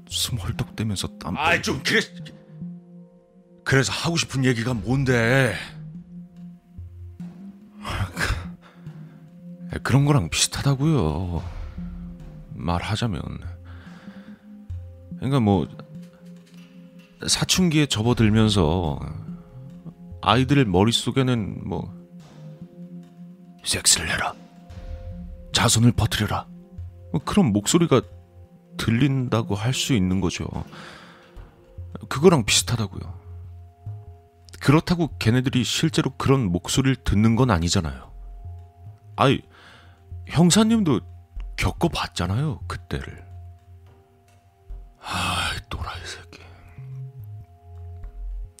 [0.08, 2.00] 숨 헐떡대면서 땀 아이 좀 그래.
[3.64, 5.54] 그래서 하고 싶은 얘기가 뭔데?
[9.72, 11.42] 에, 그런 거랑 비슷하다고요.
[12.54, 13.20] 말하자면
[15.16, 15.66] 그러니까 뭐
[17.26, 19.00] 사춘기에 접어들면서
[20.22, 21.92] 아이들 머릿속에는 뭐
[23.64, 24.34] 섹스를 해라.
[25.52, 26.46] 자손을 퍼뜨려라.
[27.12, 28.02] 뭐 그런 목소리가
[28.76, 30.46] 들린다고 할 수 있는 거죠.
[32.08, 33.26] 그거랑 비슷하다고요.
[34.60, 38.10] 그렇다고 걔네들이 실제로 그런 목소리를 듣는 건 아니잖아요.
[39.16, 39.40] 아이,
[40.26, 41.00] 형사님도
[41.56, 43.25] 겪어봤잖아요, 그때를.
[45.08, 46.40] 아이 또라이 새끼.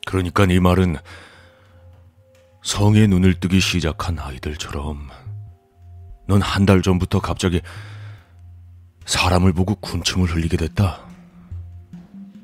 [0.06, 0.96] 그러니까 네 말은
[2.62, 5.08] 성에 눈을 뜨기 시작한 아이들처럼
[6.28, 7.60] 넌 한 달 전부터 갑자기
[9.04, 11.00] 사람을 보고 군침을 흘리게 됐다.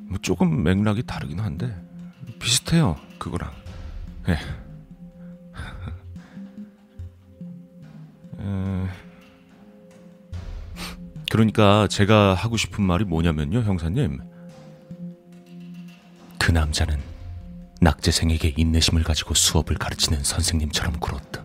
[0.08, 1.74] 뭐 조금 맥락이 다르긴 한데
[2.38, 3.50] 비슷해요, 그거랑.
[4.28, 4.34] 예.
[8.38, 8.86] 에,
[11.32, 14.20] 그러니까 제가 하고 싶은 말이 뭐냐면요, 형사님.
[16.38, 17.00] 그 남자는
[17.80, 21.42] 낙제생에게 인내심을 가지고 수업을 가르치는 선생님처럼 굴었다.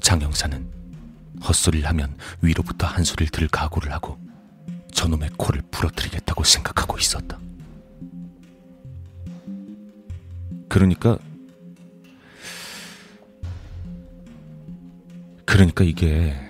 [0.00, 0.66] 장 형사는
[1.46, 4.18] 헛소리를 하면 위로부터 한 소리를 들을 각오를 하고
[4.94, 7.38] 저놈의 코를 부러뜨리겠다고 생각하고 있었다.
[10.70, 11.18] 그러니까
[15.44, 16.45] 그러니까 이게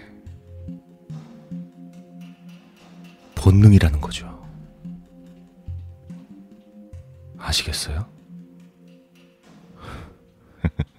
[3.46, 4.26] 본능이라는 거죠.
[7.38, 8.04] 아시겠어요?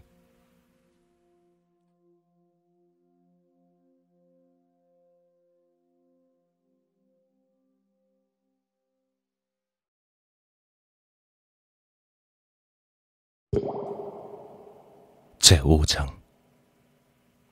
[15.40, 16.16] 제5장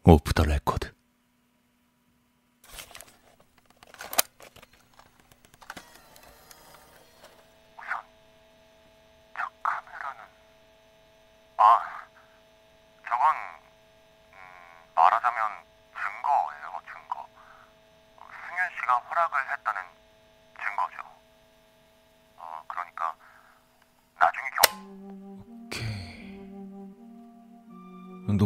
[0.06, 0.95] 오프 더 레코드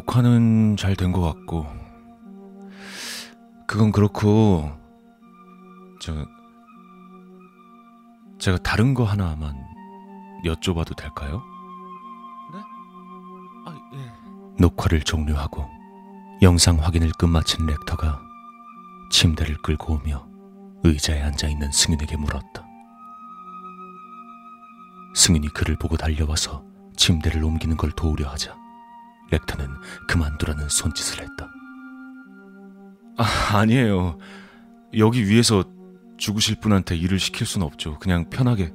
[0.04, 1.66] 녹화는 잘 된 것 같고
[3.68, 4.72] 그건 그렇고
[6.02, 6.26] 저
[8.40, 9.56] 제가 다른 거 하나만
[10.46, 11.44] 여쭤봐도 될까요?
[12.54, 12.60] 네?
[13.66, 14.12] 아 예.
[14.58, 15.68] 녹화를 종료하고
[16.42, 18.22] 영상 확인을 끝마친 렉터가
[19.12, 20.26] 침대를 끌고 오며
[20.86, 22.66] 의자에 앉아 있는 승윤에게 물었다.
[25.16, 26.64] 승윤이 그를 보고 달려와서
[26.96, 28.58] 침대를 옮기는 걸 도우려 하자
[29.32, 29.68] 렉터는
[30.08, 31.50] 그만두라는 손짓을 했다.
[33.18, 34.18] 아, 아니에요.
[34.98, 35.64] 여기 위에서
[36.18, 37.98] 죽으실 분한테 일을 시킬 수는 없죠.
[38.00, 38.74] 그냥 편하게,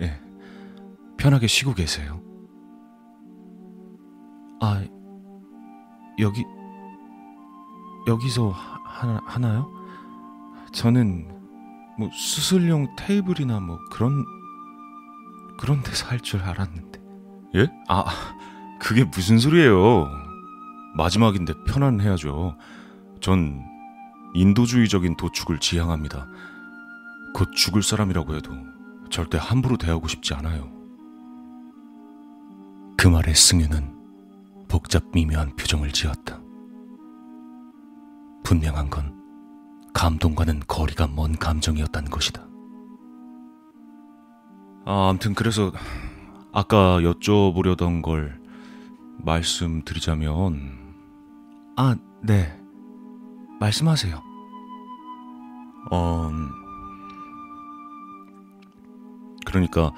[0.00, 0.20] 예,
[1.16, 2.20] 편하게 쉬고 계세요.
[4.60, 4.82] 아,
[6.18, 6.44] 여기,
[8.08, 9.70] 여기서 하, 하나요?
[10.72, 11.28] 저는
[11.98, 14.24] 뭐 수술용 테이블이나 뭐 그런,
[15.58, 17.00] 그런 데서 할 줄 알았는데.
[17.56, 17.68] 예?
[17.88, 18.04] 아,
[18.80, 20.08] 그게 무슨 소리예요?
[20.96, 22.56] 마지막인데 편안해야죠.
[23.20, 23.62] 전
[24.34, 26.26] 인도주의적인 도축을 지향합니다.
[27.34, 28.52] 곧 죽을 사람이라고 해도
[29.10, 30.70] 절대 함부로 대하고 싶지 않아요.
[32.96, 33.96] 그 말에 승유는
[34.68, 36.40] 복잡 미묘한 표정을 지었다.
[38.44, 39.18] 분명한 건
[39.94, 42.46] 감동과는 거리가 먼 감정이었다는 것이다.
[44.84, 45.72] 아, 아무튼 그래서
[46.52, 48.37] 아까 여쭤보려던 걸
[49.18, 50.78] 말씀드리자면
[51.76, 52.58] 아, 네.
[53.60, 54.22] 말씀하세요.
[55.90, 56.50] 어 음,
[59.44, 59.92] 그러니까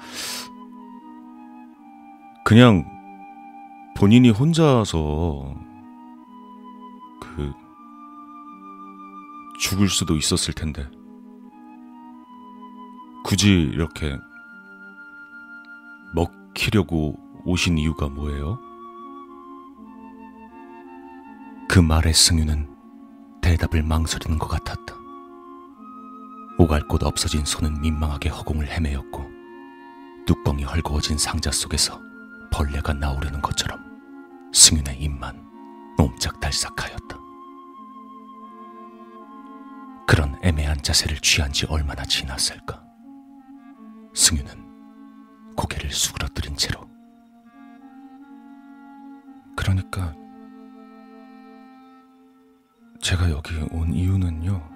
[2.45, 2.85] 그냥
[3.97, 5.53] 본인이 혼자서
[7.19, 7.51] 그
[9.59, 10.87] 죽을 수도 있었을 텐데
[13.23, 14.17] 굳이 이렇게
[16.15, 17.15] 먹히려고
[17.45, 18.70] 오신 이유가 뭐예요?
[21.71, 22.67] 그 말에 승유는
[23.41, 24.93] 대답을 망설이는 것 같았다.
[26.59, 29.25] 오갈 곳 없어진 손은 민망하게 허공을 헤매였고
[30.27, 31.97] 뚜껑이 헐거워진 상자 속에서
[32.51, 33.79] 벌레가 나오려는 것처럼
[34.53, 35.41] 승윤의 입만
[35.97, 37.17] 옴짝달싹하였다.
[40.05, 42.83] 그런 애매한 자세를 취한 지 얼마나 지났을까?
[44.13, 46.85] 승윤은 고개를 수그러뜨린 채로
[49.55, 50.20] 그러니까
[53.01, 54.69] 제가 여기 온 이유는요.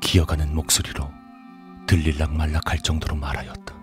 [0.00, 1.12] 기어가는 목소리로
[1.86, 3.74] 들릴락 말락 할 정도로 말하였다.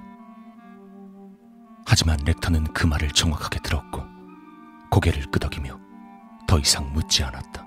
[1.86, 4.04] 하지만 렉터는 그 말을 정확하게 들었고
[4.90, 5.80] 고개를 끄덕이며
[6.48, 7.67] 더 이상 묻지 않았다.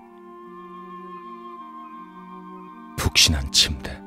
[3.10, 4.00] 푹신한 침대,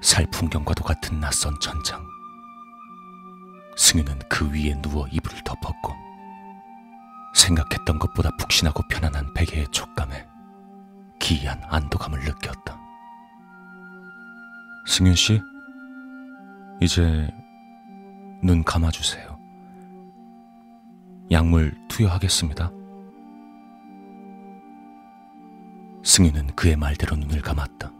[0.00, 2.04] 살 풍경과도 같은 낯선 천장.
[3.76, 5.92] 승유는 그 위에 누워 이불을 덮었고
[7.34, 10.26] 생각했던 것보다 푹신하고 편안한 베개의 촉감에
[11.20, 12.76] 기이한 안도감을 느꼈다.
[14.88, 15.40] 승윤 씨,
[16.80, 17.30] 이제
[18.42, 19.38] 눈 감아주세요.
[21.30, 22.72] 약물 투여하겠습니다.
[26.04, 27.91] 승윤은 그의 말대로 눈을 감았다.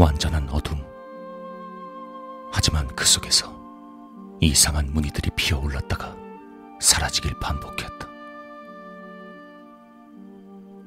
[0.00, 0.82] 완전한 어둠.
[2.50, 3.54] 하지만 그 속에서
[4.40, 6.16] 이상한 무늬들이 피어올랐다가
[6.80, 8.08] 사라지길 반복했다.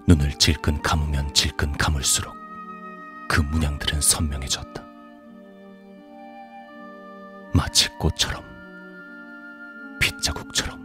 [0.07, 2.33] 눈을 질끈 감으면 질끈 감을수록
[3.29, 4.83] 그 문양들은 선명해졌다.
[7.53, 8.43] 마치 꽃처럼,
[9.99, 10.81] 빗자국처럼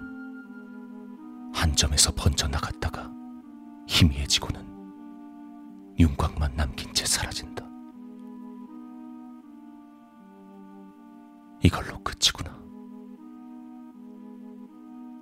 [1.54, 3.10] 한 점에서 번져나갔다가
[3.88, 4.68] 희미해지고는
[5.98, 7.67] 윤곽만 남긴 채 사라진다.
[11.62, 12.56] 이걸로 끝이구나.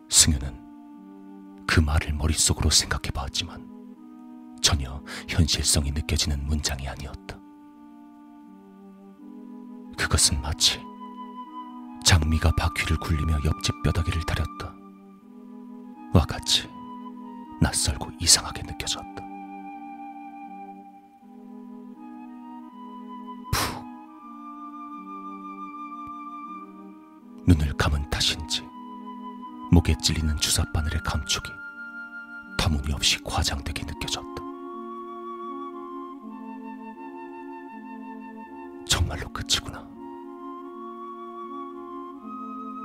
[0.09, 3.67] 승유는 그 말을 머릿속으로 생각해 봤지만
[4.63, 7.39] 전혀 현실성이 느껴지는 문장이 아니었다.
[9.97, 10.81] 그것은 마치
[12.05, 14.75] 장미가 바퀴를 굴리며 옆집 뼈다귀를 다렸다.
[16.15, 16.69] 와 같이
[17.61, 19.26] 낯설고 이상하게 느껴졌다.
[27.47, 28.69] 눈을 감은 탓인지
[29.71, 31.49] 목에 찔리는 주사바늘의 감촉이
[32.59, 34.43] 터무니없이 과장되게 느껴졌다.
[38.89, 39.87] 정말로 끝이구나.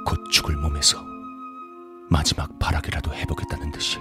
[0.06, 1.04] 곧 죽을 몸에서
[2.10, 4.00] 마지막 발악이라도 해보겠다는 듯이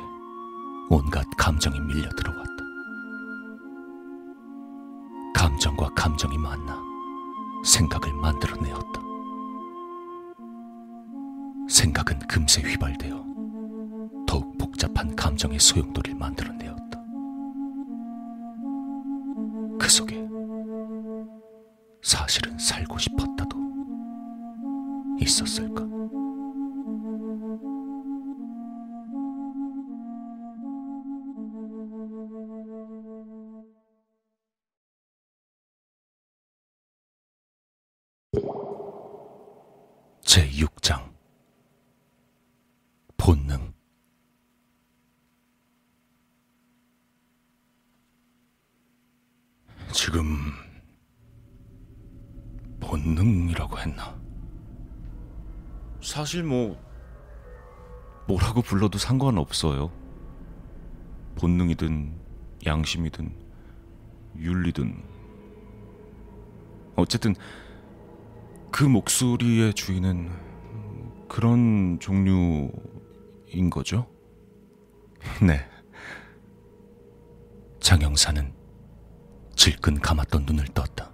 [0.91, 2.51] 온갖 감정이 밀려 들어왔다.
[5.35, 6.79] 감정과 감정이 만나
[7.65, 9.10] 생각을 만들어내었다.
[11.81, 13.25] 생각은 금세 휘발되어
[14.27, 17.01] 더욱 복잡한 감정의 소용돌이를 만들어내었다.
[19.79, 20.29] 그 속에
[22.03, 23.57] 사실은 살고 싶었다도
[25.21, 25.89] 있었을까?
[40.27, 41.10] 제6장
[43.31, 43.73] 본능
[49.93, 50.27] 지금
[52.81, 54.21] 본능이라고 했나?
[56.03, 56.77] 사실 뭐
[58.27, 59.93] 뭐라고 불러도 상관없어요.
[61.37, 62.13] 본능이든
[62.67, 63.33] 양심이든
[64.39, 65.05] 윤리든
[66.97, 67.37] 어쨌든
[68.73, 70.31] 그 목소리의 주인은
[71.29, 72.73] 그런 종류
[73.53, 74.07] 인 거죠?
[75.43, 75.67] 네.
[77.81, 78.53] 장영사는
[79.57, 81.11] 질끈 감았던 눈을 떴다.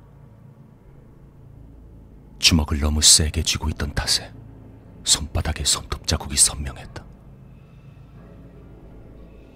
[2.38, 4.32] 주먹을 너무 세게 쥐고 있던 탓에
[5.04, 7.04] 손바닥에 손톱 자국이 선명했다.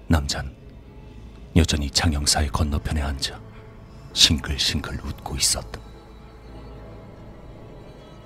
[0.09, 0.57] 남잔
[1.55, 3.41] 여전히 장영사의 건너편에 앉아
[4.13, 5.81] 싱글싱글 웃고 있었다.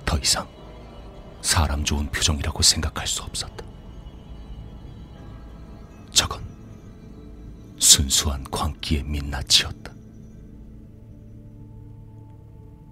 [0.06, 0.48] 더 이상
[1.42, 3.73] 사람 좋은 표정이라고 생각할 수 없었다.
[6.14, 6.42] 저건
[7.78, 9.92] 순수한 광기의 민낯이었다.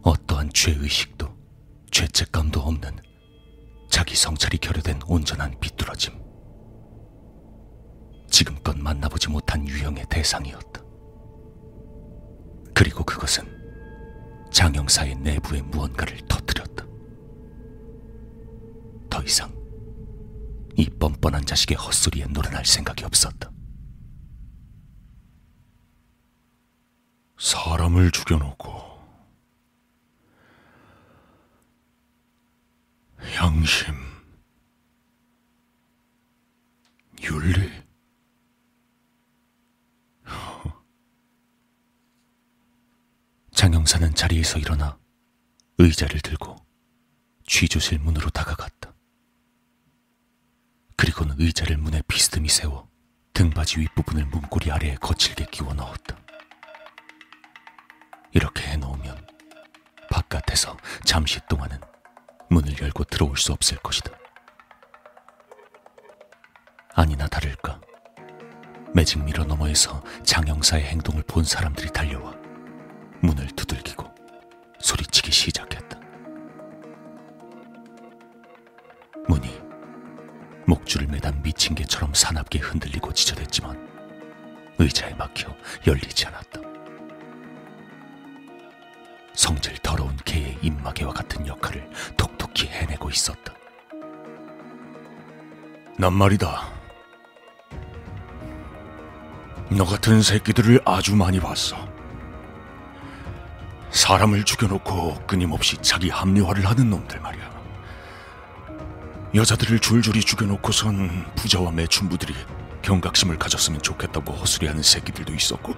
[0.03, 1.33] 어떠한 죄의식도
[1.91, 2.99] 죄책감도 없는
[3.89, 6.13] 자기 성찰이 결여된 온전한 비뚤어짐.
[8.29, 10.83] 지금껏 만나보지 못한 유형의 대상이었다.
[12.75, 13.47] 그리고 그것은
[14.51, 16.85] 장영사의 내부에 무언가를 터뜨렸다.
[19.09, 19.62] 더 이상
[20.77, 23.51] 이 뻔뻔한 자식의 헛소리에 노련할 생각이 없었다.
[27.39, 28.93] 사람을 죽여놓고
[33.37, 33.95] 양심,
[37.23, 37.71] 윤리.
[43.53, 44.99] 장영사는 자리에서 일어나
[45.79, 46.57] 의자를 들고
[47.47, 48.92] 취조실 문으로 다가갔다.
[51.03, 52.89] 그리고는 의자를 문에 비스듬히 세워
[53.33, 56.17] 등받이 윗부분을 문고리 아래에 거칠게 끼워 넣었다.
[58.31, 59.27] 이렇게 해놓으면
[60.13, 61.81] 바깥에서 잠시 동안은
[62.51, 64.13] 문을 열고 들어올 수 없을 것이다.
[66.95, 67.81] 아니나 다를까
[68.95, 72.33] 매직 미러 너머에서 장영사의 행동을 본 사람들이 달려와
[73.23, 74.09] 문을 두들기고
[74.79, 75.99] 소리치기 시작했다.
[79.27, 79.62] 문이
[80.73, 83.77] 목줄을 매단 미친 개처럼 사납게 흔들리고 지저댔지만
[84.79, 85.55] 의자에 막혀
[85.87, 86.61] 열리지 않았다.
[89.35, 93.53] 성질 더러운 개의 입마개와 같은 역할을 톡톡히 해내고 있었다.
[95.99, 96.73] 난 말이다.
[99.71, 101.77] 너 같은 새끼들을 아주 많이 봤어.
[103.91, 107.52] 사람을 죽여놓고 끊임없이 자기 합리화를 하는 놈들 말이야.
[109.35, 112.35] 여자들을 줄줄이 죽여놓고선 부자와 매춘부들이
[112.83, 115.75] 경각심을 가졌으면 좋겠다고 헛소리하는 새끼들도 있었고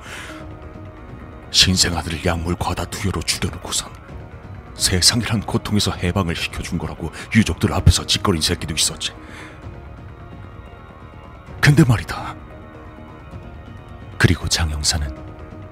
[1.53, 3.93] 신생 아들을 약물 과다 투여로 죽여놓고선
[4.75, 9.13] 세상이란 고통에서 해방을 시켜준 거라고 유족들 앞에서 짓거린 새끼도 있었지.
[11.61, 12.35] 근데 말이다.
[14.19, 15.17] 그리고 장영사는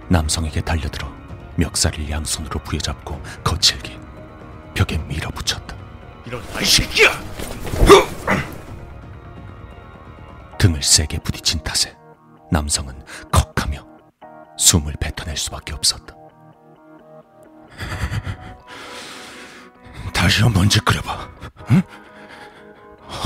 [0.08, 1.12] 남성에게 달려들어
[1.56, 3.98] 멱살을 양손으로 부여잡고 거칠게
[4.74, 5.61] 벽에 밀어붙였다.
[6.32, 7.10] 이런 이 새끼야!
[10.58, 11.94] 등을 세게 부딪힌 탓에
[12.50, 13.86] 남성은 컥하며
[14.56, 16.14] 숨을 뱉어낼 수밖에 없었다.
[20.14, 21.28] 다시 한번 짓거려봐.
[21.72, 21.82] 응?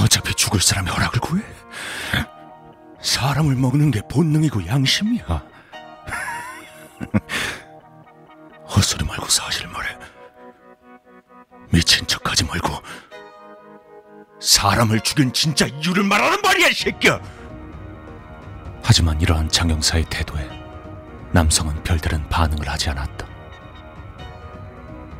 [0.02, 1.44] 어차피 죽을 사람의 허락을 구해.
[3.00, 5.24] 사람을 먹는 게 본능이고 양심이야.
[8.66, 9.96] 헛소리 말고 사실을 말해.
[11.70, 12.70] 미친 척하지 말고
[14.40, 17.20] 사람을 죽인 진짜 이유를 말하는 말이야, 이 새끼야.
[18.82, 20.48] 하지만 이러한 장영사의 태도에
[21.32, 23.26] 남성은 별다른 반응을 하지 않았다.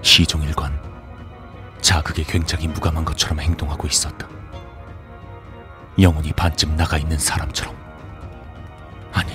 [0.03, 0.81] 시종일관
[1.81, 4.29] 자극에 굉장히 무감한 것처럼 행동하고 있었다.
[5.99, 7.75] 영혼이 반쯤 나가 있는 사람처럼.
[9.13, 9.33] 아니,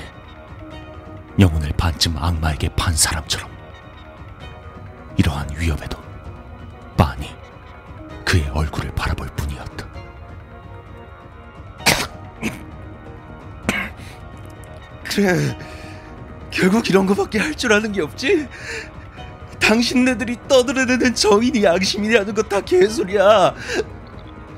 [1.40, 3.50] 영혼을 반쯤 악마에게 판 사람처럼.
[5.18, 6.02] 이러한 위협에도
[7.02, 7.34] 빤히
[8.24, 9.88] 그의 얼굴을 바라볼 뿐이었다.
[15.04, 15.58] 그래
[16.52, 18.48] 결국 이런 거밖에 할 줄 아는 게 없지?
[19.60, 23.56] 당신네들이 떠들어대는 정인이 양심이라는 거 다 개소리야.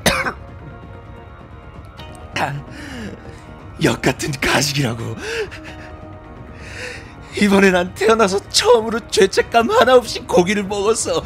[3.83, 5.15] 역 같은 가식이라고.
[7.41, 11.23] 이번에 난 태어나서 처음으로 죄책감 하나 없이 고기를 먹었어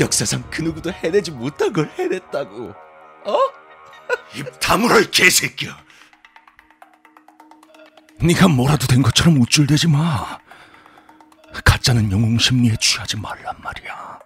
[0.00, 2.74] 역사상 그 누구도 해내지 못한 걸 해냈다고
[3.24, 3.38] 어?
[4.34, 5.76] 입 다물어, 이 개새끼야.
[8.20, 10.38] 네가 뭐라도 된 것처럼 우쭐대지 마.
[11.64, 14.18] 가짜는 영웅 심리에 취하지 말란 말이야.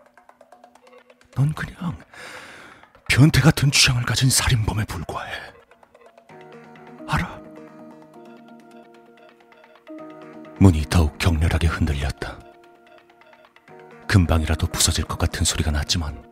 [1.37, 1.97] 넌 그냥
[3.09, 5.33] 변태 같은 취향을 가진 살인범에 불과해.
[7.09, 7.41] 알아?
[10.59, 12.39] 문이 더욱 격렬하게 흔들렸다.
[14.13, 16.23] 금방이라도 부서질 것 같은 소리가 났지만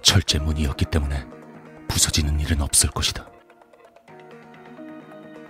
[0.00, 1.26] 철제 문이었기 때문에
[1.86, 3.26] 부서지는 일은 없을 것이다.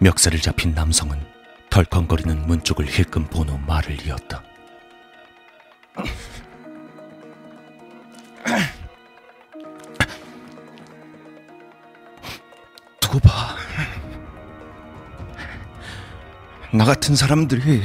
[0.00, 1.24] 멱살을 잡힌 남성은
[1.70, 4.42] 덜컹거리는 문 쪽을 힐끔 본 후 말을 이었다.
[12.98, 13.54] 두고 봐.
[16.72, 17.82] 나 같은 사람들이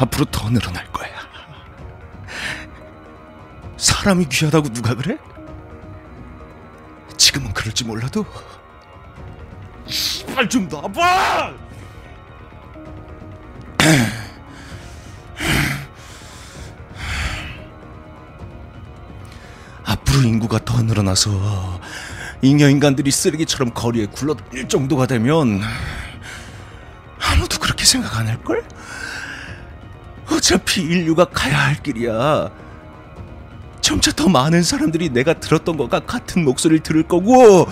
[0.00, 0.97] 앞으로 더 늘어날 거야.
[3.98, 5.18] 사람이 귀하다고 누가 그래?
[7.16, 8.24] 지금은 그럴지 몰라도
[9.86, 11.52] 씨발 좀 놔봐!
[19.82, 21.80] 앞으로 인구가 더 늘어나서
[22.42, 25.60] 잉여 인간들이 쓰레기처럼 거리에 굴러다닐 정도가 되면
[27.20, 28.62] 아무도 그렇게 생각 안 할걸?
[30.30, 32.67] 어차피 인류가 가야 할 길이야.
[33.88, 37.66] 점차 더 많은 사람들이 내가 들었던 것과 같은 목소리를 들을 거고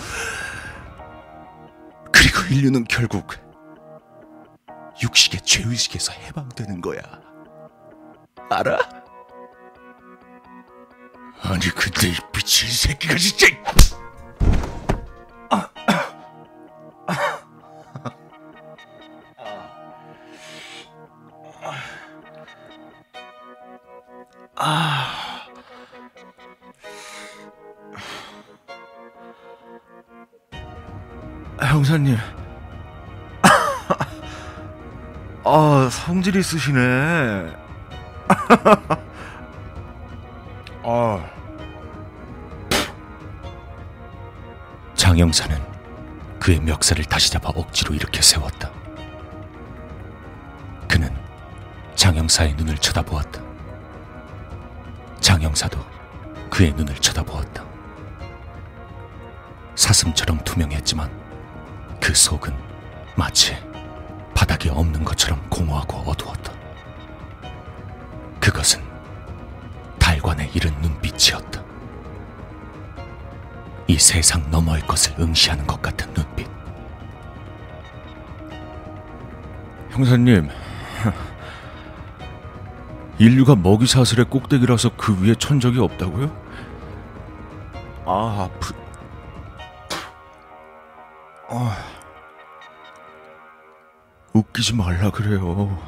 [2.10, 3.34] 그리고 인류는 결국
[5.02, 7.02] 육식의 죄의식에서 해방되는 거야.
[8.48, 8.78] 알아?
[11.42, 13.48] 아니 근데 이 미친 새끼가 진짜
[36.16, 36.80] 성질이 쓰시네.
[40.82, 41.30] 아,
[44.94, 45.60] 장영사는
[46.38, 48.70] 그의 멱살을 다시 잡아 억지로 일으켜 세웠다.
[50.88, 51.14] 그는
[51.96, 53.42] 장영사의 눈을 쳐다보았다.
[55.20, 55.78] 장영사도
[56.48, 57.62] 그의 눈을 쳐다보았다.
[59.74, 61.10] 사슴처럼 투명했지만
[62.00, 62.54] 그 속은
[63.16, 63.54] 마치
[64.56, 66.50] 바닥이 없는 것처럼 공허하고 어두웠다.
[68.40, 68.80] 그것은
[69.98, 71.62] 달관의 이른 눈빛이었다.
[73.86, 76.48] 이 세상 너머의 것을 응시하는 것 같은 눈빛.
[79.90, 80.48] 형사님
[83.18, 86.34] 인류가 먹이 사슬의 꼭대기라서 그 위에 천 적이 없다고요?
[88.06, 88.72] 아, 아프.
[91.48, 91.95] 아,
[94.36, 95.78] 웃기지 말라 그래요.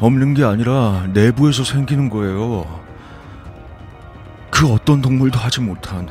[0.00, 2.82] 없는 게 아니라 내부에서 생기는 거예요.
[4.50, 6.08] 그 어떤 동물도 하지 못한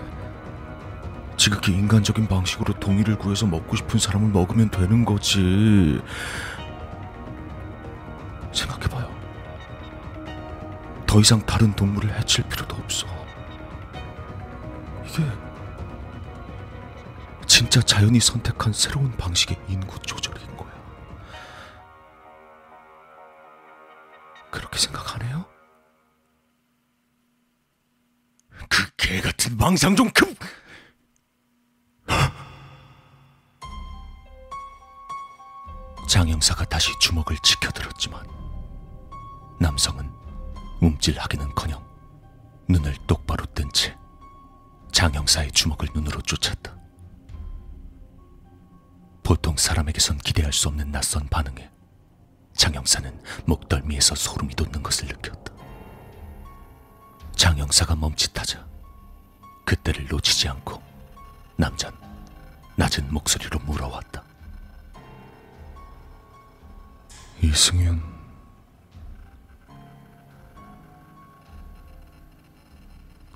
[1.36, 6.02] 지극히 인간적인 방식으로 동이를 구해서 먹고 싶은 사람을 먹으면 되는 거지.
[8.54, 9.10] 생각해봐요.
[11.06, 13.06] 더 이상 다른 동물을 해칠 필요도 없어.
[15.06, 15.24] 이게
[17.46, 20.37] 진짜 자연이 선택한 새로운 방식의 인구 조절
[24.52, 25.46] 그렇게 생각하네요?
[28.70, 30.36] 그 개 같은 망상 좀 금.
[36.08, 38.26] 장영사가 다시 주먹을 치켜들었지만
[39.60, 40.10] 남성은
[40.82, 41.86] 움찔하기는커녕
[42.70, 43.98] 눈을 똑바로 뜬 채
[44.92, 46.76] 장영사의 주먹을 눈으로 쫓았다.
[49.24, 51.70] 보통 사람에게선 기대할 수 없는 낯선 반응에
[52.58, 55.54] 장영사는 목덜미에서 소름이 돋는 것을 느꼈다.
[57.36, 58.66] 장영사가 멈칫하자
[59.64, 60.82] 그때를 놓치지 않고
[61.56, 61.96] 남잔
[62.76, 64.24] 낮은 목소리로 물어왔다.
[67.42, 68.18] 이승윤.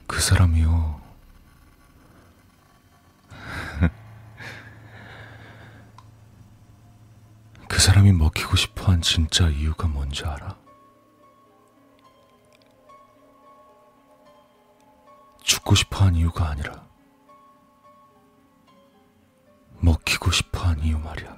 [0.07, 0.99] 그 사람이요.
[7.71, 10.57] 그 사람이 먹히고 싶어 한 진짜 이유가 뭔지 알아?
[15.41, 16.85] 죽고 싶어 한 이유가 아니라
[19.79, 21.33] 먹히고 싶어 한 이유 말이야.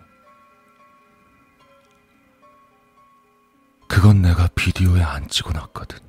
[3.87, 5.99] 그건 내가 비디오에 안 찍어놨거든.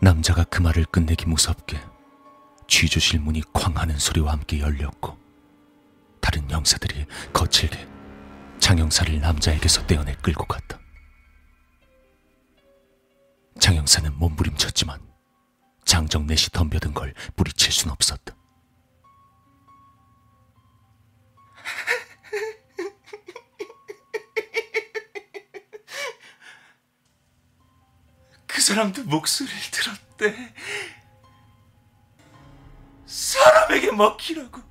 [0.00, 1.78] 남자가 그 말을 끝내기 무섭게
[2.68, 5.23] 취조실 문이 쾅 하는 소리와 함께 열렸고
[6.34, 7.86] 다른 영사들이 거칠게
[8.58, 10.80] 장영사를 남자에게서 떼어내 끌고 갔다.
[13.60, 15.00] 장영사는 몸부림쳤지만
[15.84, 18.34] 장정넷이 덤벼든 걸 뿌리칠 순 없었다.
[28.48, 30.52] 그 사람도 목소리를 들었대.
[33.06, 34.64] 사람에게 먹히라고.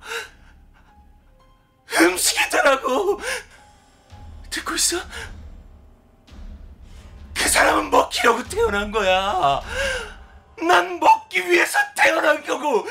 [2.00, 3.20] 음식이더라고.
[4.50, 4.98] 듣고 있어?
[7.34, 9.60] 그 사람은 먹히려고 태어난 거야.
[10.66, 12.86] 난 먹기 위해서 태어난 거고.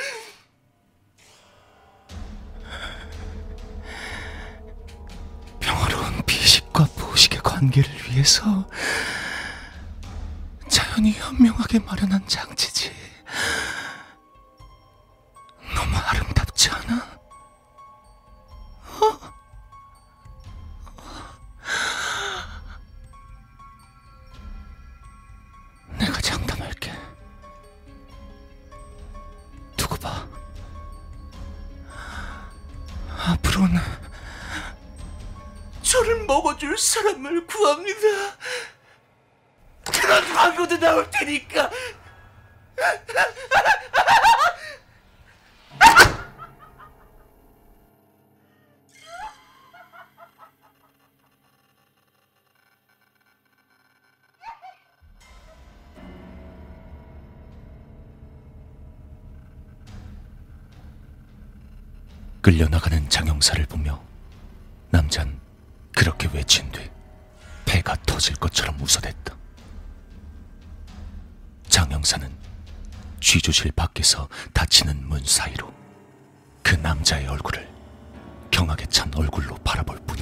[5.60, 8.68] 평화로운 비식과 보식의 관계를 위해서
[10.70, 12.92] 자연이 현명하게 마련한 장치지.
[15.76, 17.13] 너무 아름답지 않아?
[36.54, 38.00] 먹어줄 사람을 구합니다.
[39.92, 41.70] 그런 광고도 나올 테니까.
[62.42, 64.04] 끌려나가는 장영사를 보며
[64.92, 65.43] 남잔
[65.96, 66.90] 그렇게 외친 뒤
[67.66, 69.36] 배가 터질 것처럼 웃어댔다.
[71.70, 72.30] 장영사는
[73.20, 75.74] 취조실 밖에서 닫히는 문 사이로
[76.62, 77.68] 그 남자의 얼굴을
[78.52, 80.16] 경악에 찬 얼굴로 바라보고